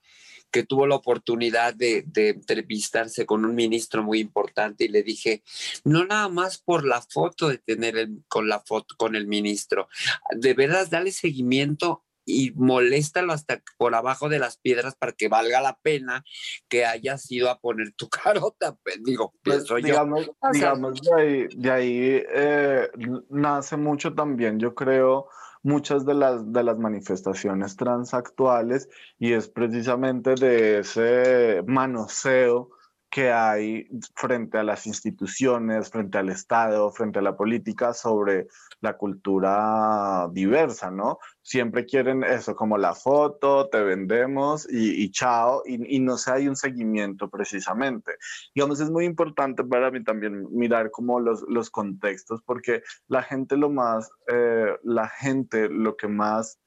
[0.53, 5.43] que tuvo la oportunidad de, entrevistarse con un ministro muy importante y le dije,
[5.83, 9.89] no nada más por la foto de tener con la foto con el ministro,
[10.31, 15.61] de verdad dale seguimiento y moléstalo hasta por abajo de las piedras para que valga
[15.61, 16.25] la pena
[16.69, 18.77] que hayas ido a poner tu carota.
[18.83, 22.89] Pues, digo, pues, digamos, digamos, de ahí, eh,
[23.31, 25.29] nace mucho también, yo creo,
[25.63, 32.71] muchas de las, de las manifestaciones transactuales y es precisamente de ese manoseo
[33.13, 38.49] que hay frente a las instituciones, frente al Estado, frente a la política sobre
[38.81, 41.19] la cultura diversa, ¿no?
[41.43, 46.57] Siempre quieren eso, como la foto, te vendemos y, chao, y, no se hay un
[46.57, 48.13] seguimiento precisamente.
[48.55, 53.59] Digamos, es muy importante para mí también mirar como los, los contextos, porque la gente
[53.59, 56.62] lo más, eh, la gente lo que más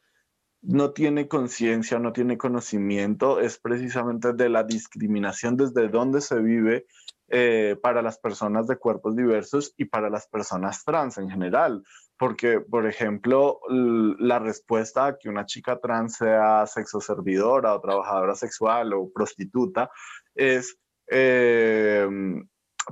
[0.67, 6.86] no tiene conciencia, no tiene conocimiento, es precisamente de la discriminación desde donde se vive
[7.28, 11.84] eh, para las personas de cuerpos diversos y para las personas trans en general.
[12.17, 18.36] Porque, por ejemplo, la respuesta a que una chica trans sea sexo servidora o trabajadora
[18.36, 19.89] sexual o prostituta
[20.34, 20.78] es,
[21.12, 22.08] eh,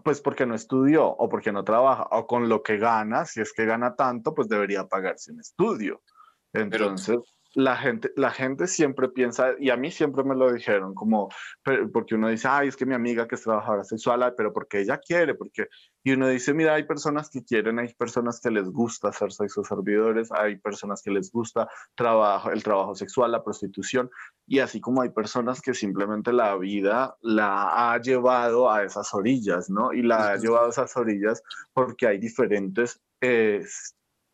[0.04, 3.54] pues porque no estudió o porque no trabaja o con lo que gana, si es
[3.54, 6.02] que gana tanto, pues debería pagarse un estudio.
[6.52, 7.18] Entonces,
[7.56, 11.30] la gente, la gente siempre piensa, y a mí siempre me lo dijeron, como,
[11.92, 14.98] porque uno dice, ay, es que mi amiga que es trabajadora sexual, pero porque ella
[14.98, 15.68] quiere, porque,
[16.04, 19.64] y uno dice, mira, hay personas que quieren, hay personas que les gusta ser sexo
[19.64, 24.10] servidores, hay personas que les gusta trabajo, el trabajo sexual, la prostitución,
[24.48, 29.70] y así como hay personas que simplemente la vida la ha llevado a esas orillas,
[29.70, 29.94] ¿no?
[29.94, 33.00] Y la ha llevado a esas orillas porque hay diferentes...
[33.22, 33.64] Eh,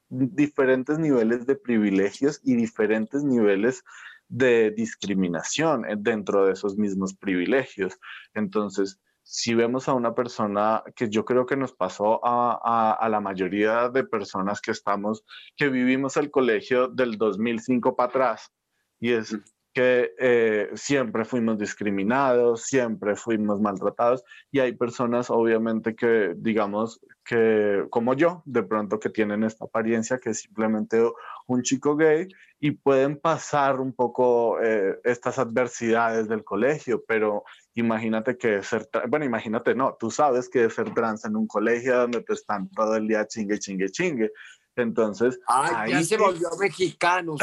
[0.10, 3.84] diferentes niveles de privilegios y diferentes niveles
[4.28, 8.00] de discriminación eh, dentro de esos mismos privilegios.
[8.34, 13.19] Entonces, si vemos a una persona que yo creo que nos pasó a, a, la
[13.19, 15.24] mayoría de personas que estamos,
[15.56, 18.52] que vivimos el colegio del 2005 para atrás,
[19.00, 19.38] y es
[19.73, 27.86] que eh, siempre fuimos discriminados, siempre fuimos maltratados y hay personas obviamente que digamos que
[27.91, 30.99] como yo, de pronto que tienen esta apariencia que es simplemente
[31.45, 32.27] un chico gay
[32.60, 37.43] y pueden pasar un poco eh, estas adversidades del colegio, pero
[37.75, 42.21] imagínate que ser, bueno, imagínate, no, tú sabes que ser trans en un colegio donde
[42.21, 44.32] te están todo el día chingue, chingue, chingue.
[44.75, 47.36] Entonces, Ay, ahí ya se volvió mexicano.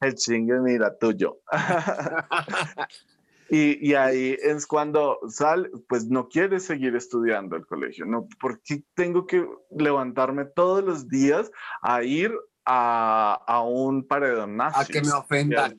[0.00, 1.38] El chingue, mira, tuyo.
[3.50, 8.28] y, y, ahí es cuando sal, pues no quieres seguir estudiando el colegio, ¿no?
[8.40, 11.50] Porque tengo que levantarme todos los días
[11.82, 12.32] a ir
[12.68, 14.80] a, a un paredón nazi?
[14.80, 15.76] A que me ofendan.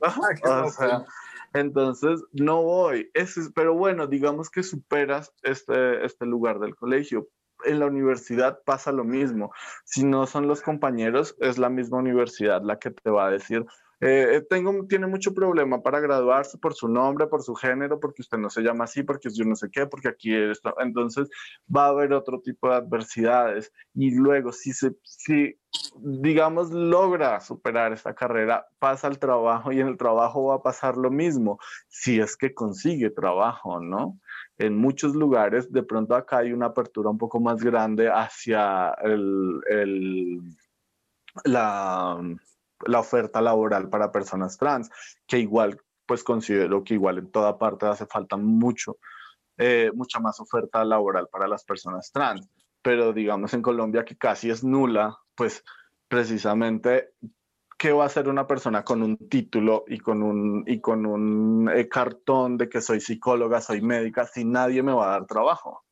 [1.54, 3.10] entonces, no voy.
[3.14, 7.28] Es, pero bueno, digamos que superas este, este lugar del colegio
[7.66, 9.52] en la universidad pasa lo mismo.
[9.86, 13.66] Si no son los compañeros, es la misma universidad la que te va a decir,
[14.02, 18.22] eh, eh, tengo, tiene mucho problema para graduarse por su nombre, por su género, porque
[18.22, 20.74] usted no se llama así, porque yo no sé qué, porque aquí esto.
[20.80, 21.30] Entonces
[21.74, 23.74] va a haber otro tipo de adversidades.
[23.94, 25.60] Y luego, si, si
[26.02, 30.98] digamos, logra superar esta carrera, pasa al trabajo y en el trabajo va a pasar
[30.98, 34.20] lo mismo, si es que consigue trabajo, ¿no?
[34.58, 39.60] En muchos lugares, de pronto acá hay una apertura un poco más grande hacia el,
[39.70, 40.42] el
[41.46, 42.20] la
[42.86, 44.90] la oferta laboral para personas trans,
[45.28, 48.98] que igual, pues considero que igual en toda parte hace falta mucho,
[49.58, 52.50] eh, mucha más oferta laboral para las personas trans.
[52.82, 55.64] Pero digamos en Colombia que casi es nula, pues
[56.08, 57.14] precisamente
[57.80, 61.72] ¿qué va a hacer una persona con un título y con un, y con un
[61.74, 65.86] eh, cartón de que soy psicóloga, soy médica, si nadie me va a dar trabajo?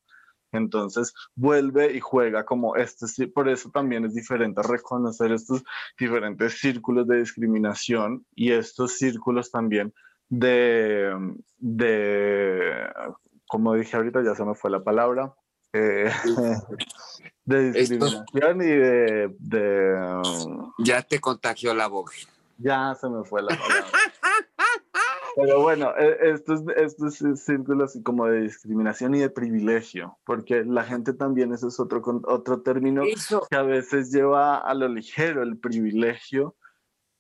[0.51, 5.63] Entonces vuelve y juega como este, por eso también es diferente reconocer estos
[5.99, 9.93] diferentes círculos de discriminación y estos círculos también
[10.30, 11.13] de,
[11.57, 12.88] de
[13.47, 15.34] como dije ahorita, ya se me fue la palabra,
[15.74, 16.11] eh,
[17.45, 20.22] de discriminación y de, de,
[20.80, 22.28] Ya te contagió la voz.
[22.57, 23.86] Ya se me fue la palabra.
[25.39, 31.13] Pero bueno, e, estos, estos círculos como de discriminación y de privilegio, porque la gente
[31.13, 33.03] también, ese es otro, otro término
[33.49, 36.55] que a veces lleva a lo ligero el privilegio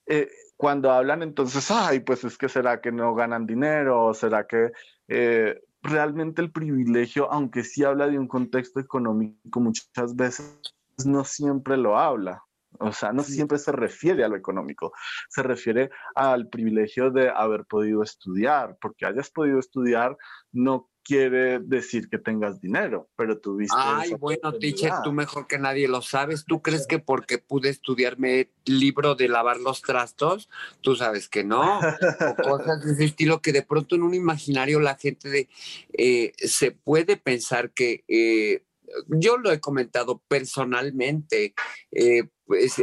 [0.07, 4.47] eh, cuando hablan entonces, ay, pues es que será que no ganan dinero, o será
[4.47, 4.71] que
[5.07, 10.59] eh, realmente el privilegio, aunque sí habla de un contexto económico, muchas veces
[11.05, 12.43] no siempre lo habla.
[12.79, 14.93] O sea, no siempre se refiere a lo económico,
[15.29, 20.17] se refiere al privilegio de haber podido estudiar, porque hayas podido estudiar
[20.51, 23.77] no quiere decir que tengas dinero, pero tuviste.
[23.79, 26.43] Ay, bueno, teacher, tú mejor que nadie lo sabes.
[26.45, 30.49] ¿Tú crees que porque pude estudiarme libro de lavar los trastos?
[30.81, 31.79] Tú sabes que no.
[31.79, 35.49] O cosas de ese estilo que de pronto en un imaginario la gente de,
[35.93, 38.03] eh, se puede pensar que.
[38.09, 38.63] Eh,
[39.07, 41.53] yo lo he comentado personalmente,
[41.91, 42.75] eh, pues,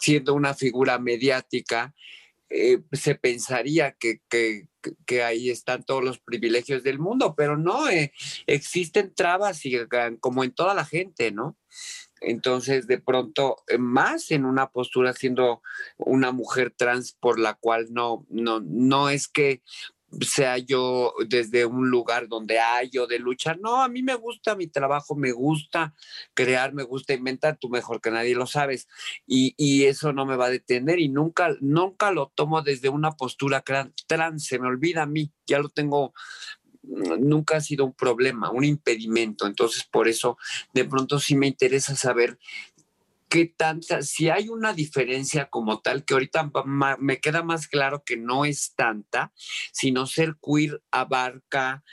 [0.00, 1.94] siendo una figura mediática,
[2.50, 4.22] eh, se pensaría que,
[5.22, 8.12] ahí están todos los privilegios del mundo, pero no, eh,
[8.46, 9.76] existen trabas y,
[10.20, 11.58] como en toda la gente, ¿no?
[12.20, 15.62] Entonces, de pronto, más en una postura siendo
[15.98, 19.62] una mujer trans por la cual no, no, no es que
[20.20, 23.58] sea yo desde un lugar donde hay yo de luchar.
[23.60, 25.94] No, a mí me gusta mi trabajo, me gusta
[26.34, 28.88] crear, me gusta inventar, tú mejor que nadie lo sabes.
[29.26, 33.12] Y, y eso no me va a detener y nunca, nunca lo tomo desde una
[33.12, 33.62] postura
[34.06, 36.12] trans, se me olvida a mí, ya lo tengo
[36.82, 39.46] nunca ha sido un problema, un impedimento.
[39.46, 40.38] Entonces, por eso,
[40.72, 42.38] de pronto sí me interesa saber
[43.28, 46.50] qué tanta, si hay una diferencia como tal, que ahorita
[46.98, 49.32] me queda más claro que no es tanta,
[49.72, 51.84] sino ser queer abarca,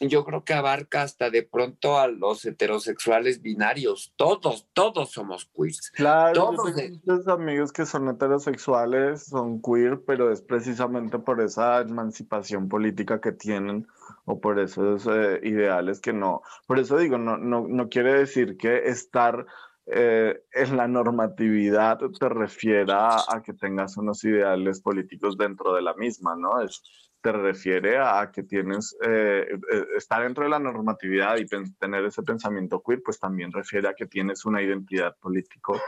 [0.00, 5.90] yo creo que abarca hasta de pronto a los heterosexuales binarios, todos, todos somos queers.
[5.92, 12.68] Claro, todos muchos amigos que son heterosexuales, son queer, pero es precisamente por esa emancipación
[12.68, 13.86] política que tienen
[14.26, 18.56] o por esos eh, ideales que no, por eso digo, no, no, no quiere decir
[18.56, 19.46] que estar
[19.86, 25.94] eh, en la normatividad te refiera a que tengas unos ideales políticos dentro de la
[25.94, 26.60] misma, ¿no?
[26.60, 26.82] Es,
[27.20, 32.22] te refiere a que tienes, eh, eh, estar dentro de la normatividad y tener ese
[32.22, 35.80] pensamiento queer, pues también refiere a que tienes una identidad político,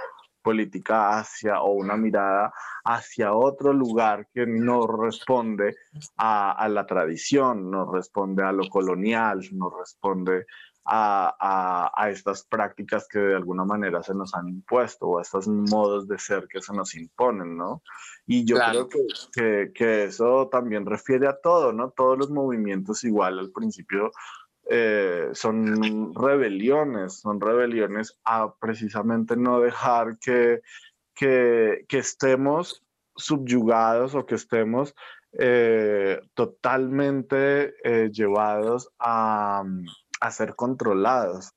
[0.43, 2.53] política hacia o una mirada
[2.85, 5.75] hacia otro lugar que no responde
[6.17, 10.47] a, a la tradición, no responde a lo colonial, no responde
[10.91, 16.09] a, estas prácticas que de alguna manera se nos han impuesto o a estos modos
[16.09, 17.83] de ser que se nos imponen, ¿no?
[18.27, 21.91] Y yo creo que, que, eso también refiere a todo, ¿no?
[21.91, 24.11] Todos los movimientos igual al principio
[24.71, 30.61] eh, son rebeliones, son rebeliones a precisamente no dejar que,
[31.15, 32.83] que, que estemos
[33.17, 34.95] subyugados o que estemos
[35.33, 39.63] eh, totalmente eh, llevados a,
[40.21, 41.53] a ser controlados,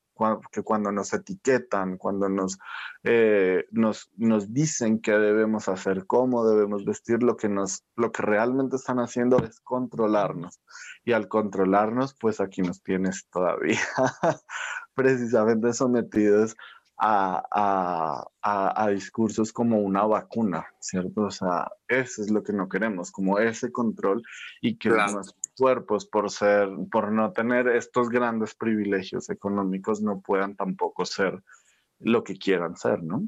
[0.51, 2.59] que cuando nos etiquetan, cuando nos,
[3.03, 8.21] eh, nos, nos, dicen qué debemos hacer, cómo debemos vestir, lo que, nos, lo que
[8.21, 10.59] realmente están haciendo es controlarnos.
[11.03, 13.79] Y al controlarnos, pues aquí nos tienes todavía
[14.93, 16.55] precisamente sometidos
[17.03, 17.43] a,
[18.43, 21.21] a, a, discursos como una vacuna, ¿cierto?
[21.23, 24.21] O sea, eso es lo que no queremos, como ese control
[24.61, 30.55] y que nuestros cuerpos, por ser, por no tener estos grandes privilegios económicos, no puedan
[30.55, 31.43] tampoco ser
[31.99, 33.27] lo que quieran ser, ¿no?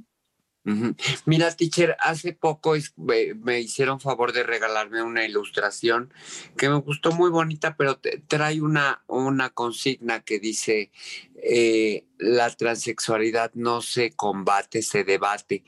[1.26, 6.14] Mira, teacher, hace poco me hicieron favor de regalarme una ilustración
[6.58, 10.90] que me gustó muy bonita, pero trae una, una consigna que dice,
[11.36, 15.66] eh, la transexualidad no se combate, se debate.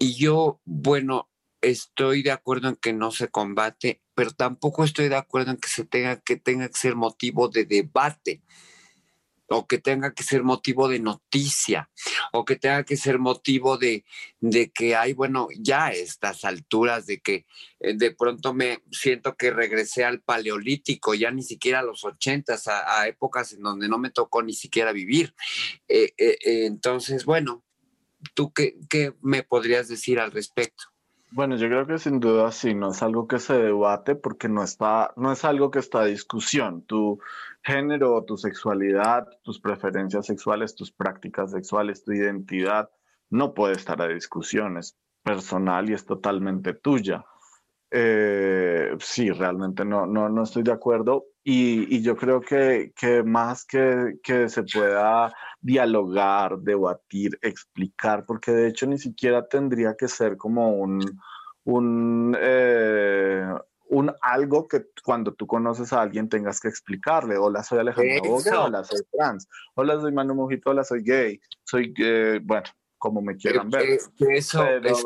[0.00, 1.28] Y yo, bueno,
[1.64, 5.68] estoy de acuerdo en que no se combate, pero tampoco estoy de acuerdo en que
[5.68, 8.42] se tenga que tenga que ser motivo de debate
[9.48, 11.90] o que tenga que ser motivo de noticia,
[12.32, 14.04] o que tenga que ser motivo de,
[14.40, 17.46] de que hay, bueno, ya estas alturas de que
[17.80, 22.68] eh, de pronto me siento que regresé al paleolítico, ya ni siquiera a los ochentas,
[22.68, 25.34] a, épocas en donde no me tocó ni siquiera vivir.
[25.88, 27.62] Eh, eh, entonces, bueno,
[28.34, 30.93] ¿tú qué, qué me podrías decir al respecto?
[31.36, 34.62] Bueno, yo creo que sin duda sí, no es algo que se debate porque no
[34.62, 36.86] está, no es algo que está a discusión.
[36.86, 37.18] Tu
[37.64, 42.88] género, tu sexualidad, tus preferencias sexuales, tus prácticas sexuales, tu identidad,
[43.30, 47.24] no puede estar a discusión, es personal y es totalmente tuya.
[47.90, 53.22] Eh, sí, realmente no, no, no estoy de acuerdo y, y yo creo que, que
[53.22, 55.30] más que, que, se pueda
[55.60, 61.00] dialogar, debatir, explicar, porque de hecho ni siquiera tendría que ser como un,
[61.64, 63.46] un, eh,
[63.90, 67.36] un algo que cuando tú conoces a alguien tengas que explicarle.
[67.36, 71.92] Hola, soy Alejandro Boga, hola, soy trans, hola, soy Manu Mojito, hola, soy gay, soy,
[71.98, 72.64] eh, bueno,
[72.96, 73.98] como me quieran ver.
[74.18, 74.96] Eso, pero,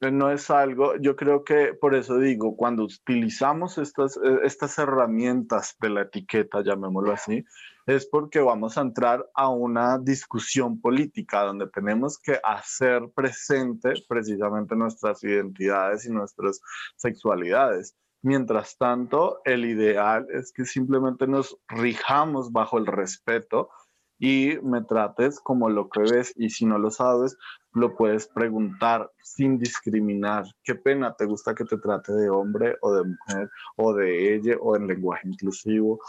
[0.00, 5.76] no es algo, yo creo que por eso digo, cuando utilizamos estas, eh, estas herramientas
[5.80, 7.44] de la etiqueta, llamémoslo así,
[7.86, 14.76] es porque vamos a entrar a una discusión política donde tenemos que hacer presente precisamente
[14.76, 16.60] nuestras identidades y nuestras
[16.96, 17.96] sexualidades.
[18.22, 23.70] Mientras tanto, el ideal es que simplemente nos rijamos bajo el respeto
[24.18, 27.36] y me trates como lo que ves y si no lo sabes,
[27.72, 30.44] lo puedes preguntar sin discriminar.
[30.64, 34.56] ¿Qué pena te gusta que te trate de hombre o de mujer o de ella
[34.60, 36.00] o en lenguaje inclusivo?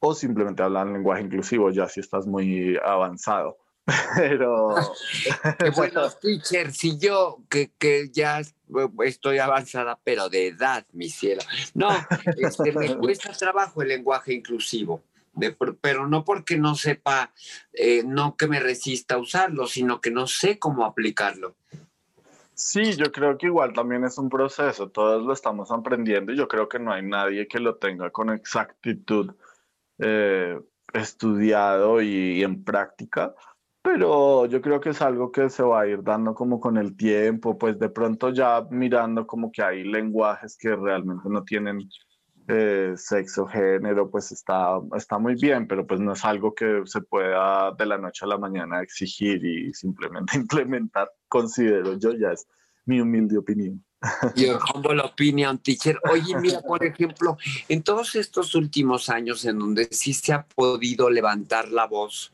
[0.00, 3.56] O simplemente hablar en lenguaje inclusivo ya si estás muy avanzado.
[4.16, 4.74] Pero...
[5.76, 8.42] bueno, teacher, si yo que, que ya
[9.04, 11.42] estoy avanzada, pero de edad, mi cielo.
[11.74, 11.88] No,
[12.36, 15.02] este, me cuesta trabajo el lenguaje inclusivo
[15.80, 17.32] pero no porque no sepa,
[17.72, 21.56] eh, no que me resista a usarlo, sino que no sé cómo aplicarlo.
[22.54, 26.46] Sí, yo creo que igual también es un proceso, todos lo estamos aprendiendo y yo
[26.46, 29.34] creo que no hay nadie que lo tenga con exactitud
[29.98, 30.60] eh,
[30.92, 33.34] estudiado y, en práctica,
[33.80, 36.96] pero yo creo que es algo que se va a ir dando como con el
[36.96, 41.88] tiempo, pues de pronto ya mirando como que hay lenguajes que realmente no tienen
[42.50, 47.00] eh, sexo, género, pues está, está muy bien, pero pues no es algo que se
[47.00, 52.46] pueda de la noche a la mañana exigir y simplemente implementar, considero yo, ya es
[52.84, 53.84] mi humilde opinión.
[54.34, 55.98] Your humble opinion, teacher.
[56.10, 57.36] Oye, mira, por ejemplo,
[57.68, 62.32] en todos estos últimos años en donde sí se ha podido levantar la voz,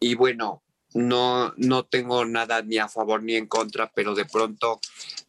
[0.00, 0.62] y bueno,
[0.94, 4.80] no, no tengo nada ni a favor ni en contra, pero de pronto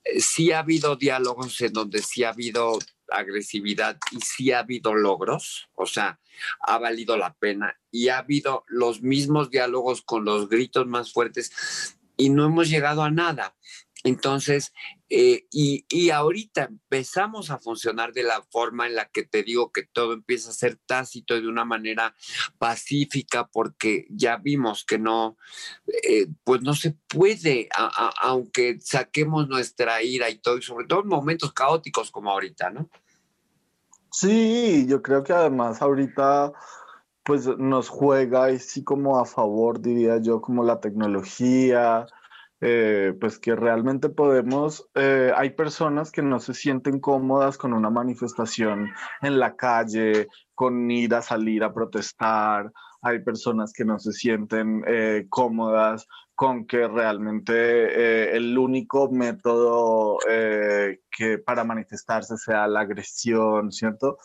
[0.03, 2.79] eh, sí ha habido diálogos en donde sí ha habido
[3.11, 6.19] agresividad y sí ha habido logros, o sea,
[6.61, 11.97] ha valido la pena y ha habido los mismos diálogos con los gritos más fuertes
[12.17, 13.55] y no hemos llegado a nada.
[14.03, 14.71] Entonces,
[15.09, 19.73] eh, y, y, ahorita empezamos a funcionar de la forma en la que te digo
[19.73, 22.15] que todo empieza a ser tácito de una manera
[22.57, 25.37] pacífica, porque ya vimos que no,
[26.03, 27.67] eh, pues no se puede,
[28.21, 32.89] aunque saquemos nuestra ira y todo, y sobre todo en momentos caóticos como ahorita, ¿no?
[34.11, 36.53] Sí, yo creo que además ahorita
[37.23, 42.07] pues nos juega y sí como a favor, diría yo, como la tecnología,
[42.61, 47.89] eh, pues que realmente podemos, eh, hay personas que no se sienten cómodas con una
[47.89, 48.89] manifestación
[49.21, 54.83] en la calle, con ir a salir a protestar, hay personas que no se sienten
[54.87, 56.05] eh, cómodas
[56.35, 64.17] con que realmente el único método que para manifestarse sea la agresión, ¿cierto?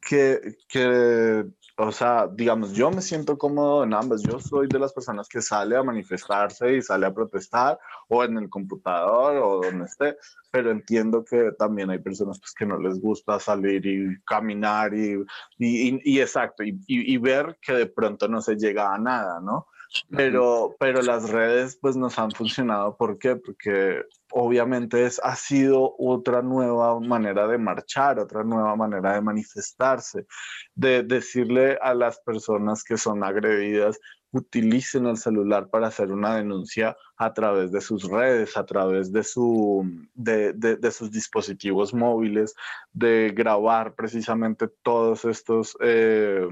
[0.00, 1.44] Que, que
[1.78, 4.22] o sea, digamos, yo me siento cómodo en ambas.
[4.22, 8.38] Yo soy de las personas que sale a manifestarse y sale a protestar o en
[8.38, 10.16] el computador o donde esté,
[10.50, 15.22] pero entiendo que también hay personas pues, que no les gusta salir y caminar y,
[15.58, 19.66] y, y, y, y, ver que de pronto no se llega a nada, ¿no?
[20.10, 22.96] Pero, pero las redes pues nos han funcionado.
[22.96, 23.36] ¿Por qué?
[23.36, 30.26] Porque obviamente es, ha sido otra nueva manera de marchar, otra nueva manera de manifestarse,
[30.74, 33.98] de decirle a las personas que son agredidas,
[34.32, 39.22] utilicen el celular para hacer una denuncia a través de sus redes, a través de,
[39.22, 42.54] su, de, de, sus dispositivos móviles,
[42.92, 45.76] de grabar precisamente todos estos...
[45.80, 46.46] Eh,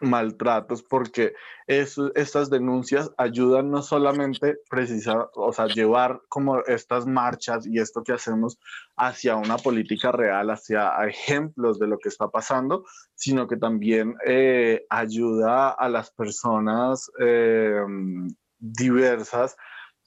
[0.00, 1.34] maltratos porque
[1.66, 8.12] estas denuncias ayudan no solamente precisa, o sea, llevar como estas marchas y esto que
[8.12, 8.58] hacemos
[8.96, 12.84] hacia una política real, hacia ejemplos de lo que está pasando,
[13.14, 17.80] sino que también eh, ayuda a las personas eh,
[18.58, 19.56] diversas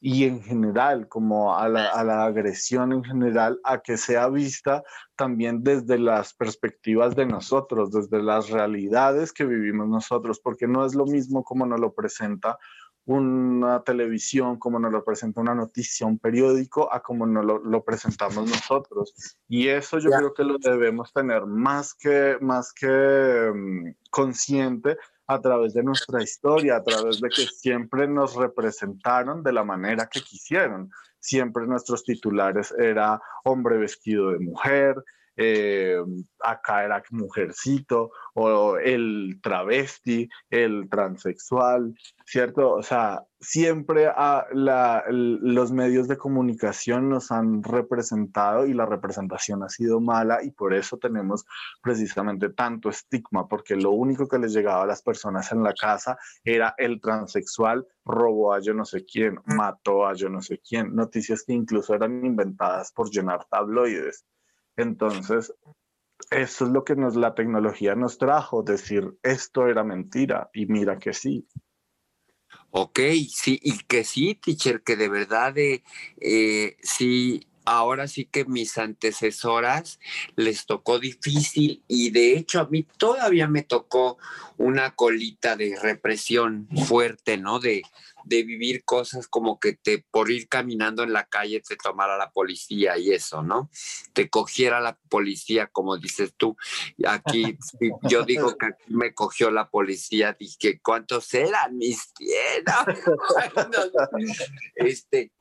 [0.03, 4.83] y en general, como a la, a la, agresión en general, a que sea vista
[5.15, 10.95] también desde las perspectivas de nosotros, desde las realidades que vivimos nosotros, porque no es
[10.95, 12.57] lo mismo como nos lo presenta
[13.05, 17.83] una televisión, como nos lo presenta una noticia, un periódico, a como nos lo, lo
[17.83, 19.13] presentamos nosotros.
[19.47, 24.97] Y eso yo creo que lo debemos tener más que, más que um, consciente
[25.33, 30.07] a través de nuestra historia, a través de que siempre nos representaron de la manera
[30.07, 30.91] que quisieron.
[31.19, 34.95] Siempre nuestros titulares era hombre vestido de mujer,
[35.35, 35.97] eh,
[36.39, 41.93] acá era mujercito, o el travesti, el transexual,
[42.25, 42.71] ¿cierto?
[42.71, 49.63] O sea, siempre a la, los medios de comunicación nos han representado y la representación
[49.63, 51.45] ha sido mala y por eso tenemos
[51.81, 56.17] precisamente tanto estigma, porque lo único que les llegaba a las personas en la casa
[56.43, 60.95] era el transexual robó a yo no sé quién, mató a yo no sé quién,
[60.95, 64.25] noticias que incluso eran inventadas por llenar tabloides.
[64.81, 65.53] Entonces,
[66.29, 70.97] eso es lo que nos, la tecnología nos trajo, decir esto era mentira y mira
[70.97, 71.47] que sí.
[72.69, 75.83] Ok, sí, y que sí, teacher, que de verdad eh,
[76.21, 79.99] eh, sí, ahora sí que mis antecesoras
[80.35, 84.17] les tocó difícil y de hecho a mí todavía me tocó
[84.57, 87.59] una colita de represión fuerte, ¿no?
[87.59, 87.83] De,
[88.25, 92.31] de vivir cosas como que te por ir caminando en la calle te tomara la
[92.31, 93.69] policía y eso, ¿no?
[94.11, 96.57] Te cogiera la policía, como dices tú.
[97.07, 97.57] Aquí
[98.03, 102.85] yo digo que me cogió la policía, dije, ¿cuántos eran mis tierras?
[104.75, 105.31] este,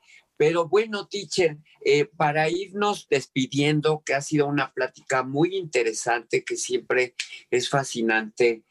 [0.41, 6.57] pero bueno, teacher, eh, para irnos despidiendo, que ha sido una plática muy interesante, que
[6.57, 7.15] siempre
[7.51, 8.63] es fascinante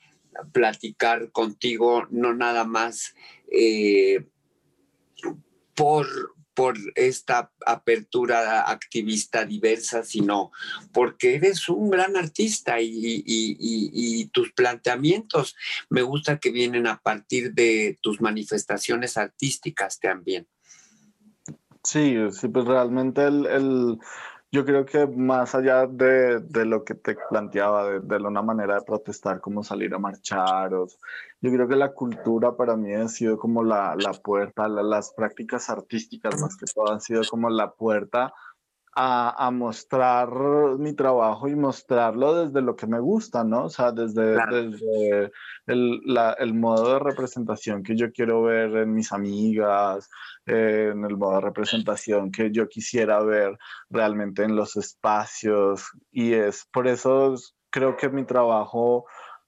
[0.51, 3.13] platicar contigo, no nada más
[3.51, 4.25] eh,
[5.75, 6.07] por,
[6.55, 10.51] por esta apertura activista diversa, sino
[10.91, 15.55] porque eres un gran artista y, y, tus planteamientos
[15.87, 20.47] me gusta que vienen a partir de tus manifestaciones artísticas también.
[21.91, 23.97] Sí, sí, pues realmente el,
[24.51, 28.75] yo creo que más allá de, de lo que te planteaba, de, de, una manera
[28.75, 30.87] de protestar, como salir a marchar, o,
[31.41, 35.71] yo creo que la cultura para mí ha sido como la, la puerta, las prácticas
[35.71, 38.33] artísticas más que todo han sido como la puerta
[38.95, 40.29] a, a, mostrar
[40.77, 43.65] mi trabajo y mostrarlo desde lo que me gusta, ¿no?
[43.65, 45.31] O sea, desde, desde
[45.67, 50.09] el, la, el, modo de representación que yo quiero ver en mis amigas,
[50.45, 53.57] eh, en el modo de representación que yo quisiera ver
[53.89, 55.89] realmente en los espacios.
[56.11, 57.35] Y es por eso
[57.69, 59.05] creo que mi trabajo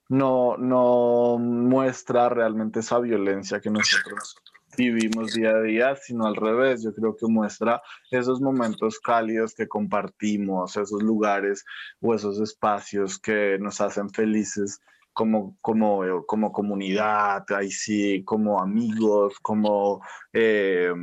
[0.10, 4.36] no, no muestra realmente esa violencia que nosotros
[4.78, 6.84] vivimos día a día, sino al revés.
[6.84, 11.64] Yo creo que muestra esos momentos cálidos que compartimos, esos lugares
[12.00, 14.82] o esos espacios que nos hacen felices
[15.14, 20.02] como, como, como comunidad, ahí sí, como amigos, como
[20.34, 20.94] eh,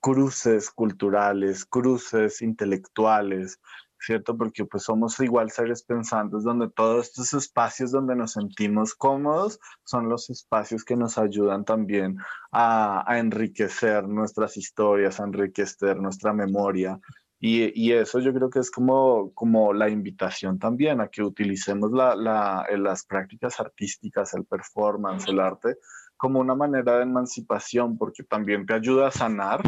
[0.00, 3.58] cruces culturales, cruces intelectuales.
[4.06, 4.36] ¿Cierto?
[4.36, 10.08] Porque pues somos igual seres pensantes donde todos estos espacios donde nos sentimos cómodos son
[10.08, 12.16] los espacios que nos ayudan también
[12.52, 17.00] a, enriquecer nuestras historias, a enriquecer nuestra memoria.
[17.40, 21.90] Y, y, eso yo creo que es como, como la invitación también a que utilicemos
[21.92, 25.76] la, la, las prácticas artísticas, el performance, el arte,
[26.16, 29.60] como una manera de emancipación, porque también te ayuda a sanar,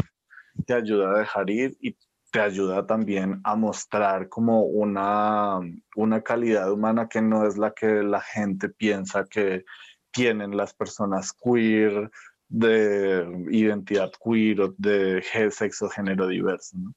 [0.65, 1.95] te ayuda a dejar ir y
[2.31, 5.59] te ayuda también a mostrar como una,
[5.95, 9.65] una calidad humana que no es la que la gente piensa que
[10.11, 12.11] tienen las personas queer,
[12.47, 16.77] de identidad queer o de sexo género diverso.
[16.77, 16.93] ¿no?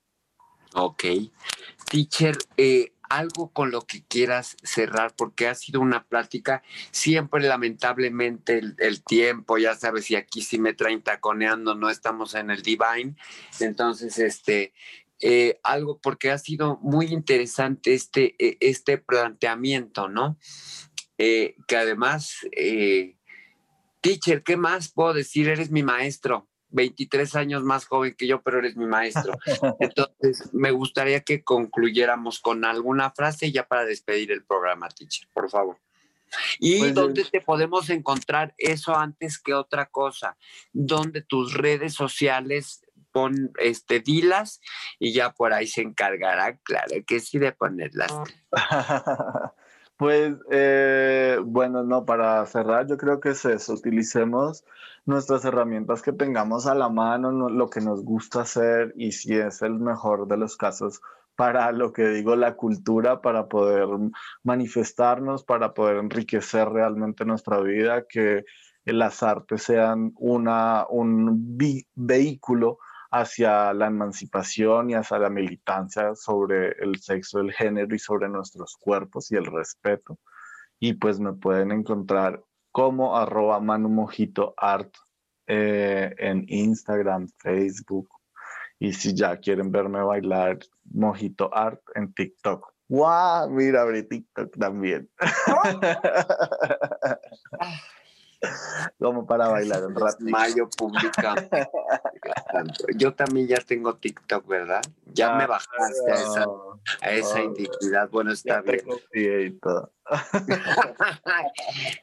[0.74, 1.04] Ok.
[1.90, 8.56] Teacher, eh, algo con lo que quieras cerrar, porque ha sido una plática, siempre lamentablemente
[8.56, 12.62] el, el, tiempo, ya sabes, y aquí sí me traen taconeando, no estamos en el
[12.62, 13.16] Divine,
[13.60, 14.72] entonces, este,
[15.22, 20.36] eh, algo porque ha sido muy interesante este, e, este planteamiento, ¿no?
[21.16, 23.16] Eh, que además, eh,
[24.00, 25.48] teacher, ¿qué más puedo decir?
[25.48, 26.48] Eres mi maestro.
[26.70, 29.34] 23 años más joven que yo, pero eres mi maestro.
[29.80, 35.48] Entonces, me gustaría que concluyéramos con alguna frase ya para despedir el programa, teacher, por
[35.48, 35.78] favor.
[36.58, 40.36] ¿Y pues dónde te podemos encontrar eso antes que otra cosa?
[40.72, 42.82] ¿Dónde tus redes sociales
[43.12, 44.60] pon, este, dilas
[44.98, 48.12] y ya por ahí se encargará, claro que sí, de ponerlas.
[49.98, 54.64] Pues eh, bueno, no, para cerrar yo creo que es eso, utilicemos
[55.04, 59.62] nuestras herramientas que tengamos a la mano, lo que nos gusta hacer y si es
[59.62, 61.02] el mejor de los casos
[61.36, 63.86] para lo que digo, la cultura, para poder
[64.42, 68.44] manifestarnos, para poder enriquecer realmente nuestra vida, que
[68.84, 71.56] las artes sean una, un
[71.94, 72.78] vehículo
[73.12, 78.76] hacia la emancipación y hacia la militancia sobre el sexo, el género y sobre nuestros
[78.80, 80.18] cuerpos y el respeto.
[80.80, 82.42] Y pues me pueden encontrar
[82.72, 84.94] como arroba Manu Mojito Art
[85.46, 88.08] eh, en Instagram, Facebook.
[88.78, 92.72] Y si ya quieren verme bailar Mojito Art en TikTok.
[92.88, 93.50] ¡Guau!
[93.50, 95.08] Mira, abrí TikTok también.
[98.98, 100.16] Como para bailar un rato.
[100.20, 101.34] Mayo publica.
[102.96, 104.82] Yo también ya tengo TikTok, ¿verdad?
[105.06, 106.46] Ya me bajaste a esa,
[107.00, 108.08] a esa Ah, indignidad.
[108.10, 108.80] Bueno, está bien.
[109.14, 109.92] y todo.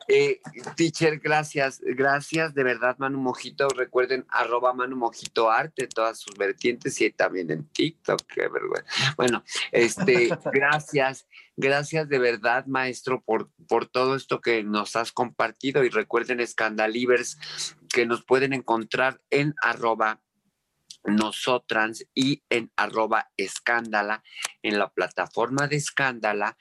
[0.08, 0.42] Eh,
[0.76, 3.68] teacher, gracias, gracias de verdad, Manu Mojito.
[3.70, 8.90] Recuerden, arroba Manu Mojito Arte, todas sus vertientes y también en TikTok, qué vergüenza.
[9.18, 11.28] Bueno, este, gracias,
[11.60, 15.84] gracias de verdad, maestro, por, por todo esto que nos has compartido.
[15.84, 17.38] Y recuerden, Scandalivers,
[17.90, 20.22] que nos pueden encontrar en arroba
[21.04, 24.24] nosotras y en arroba escándala
[24.62, 26.58] en la plataforma de escándala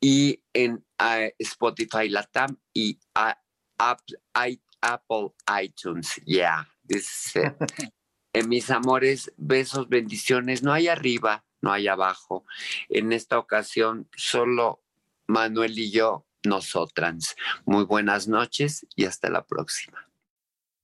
[0.00, 3.40] y en eh, Spotify Latam y a-
[3.78, 4.00] App-
[4.48, 5.30] i- Apple
[5.62, 6.20] iTunes.
[6.26, 7.90] Yeah, this is it.
[8.32, 10.62] Eh, mis amores, besos, bendiciones.
[10.62, 12.44] No hay arriba, no hay abajo.
[12.88, 14.82] En esta ocasión, solo
[15.26, 17.36] Manuel y yo, nosotras.
[17.66, 20.07] Muy buenas noches y hasta la próxima.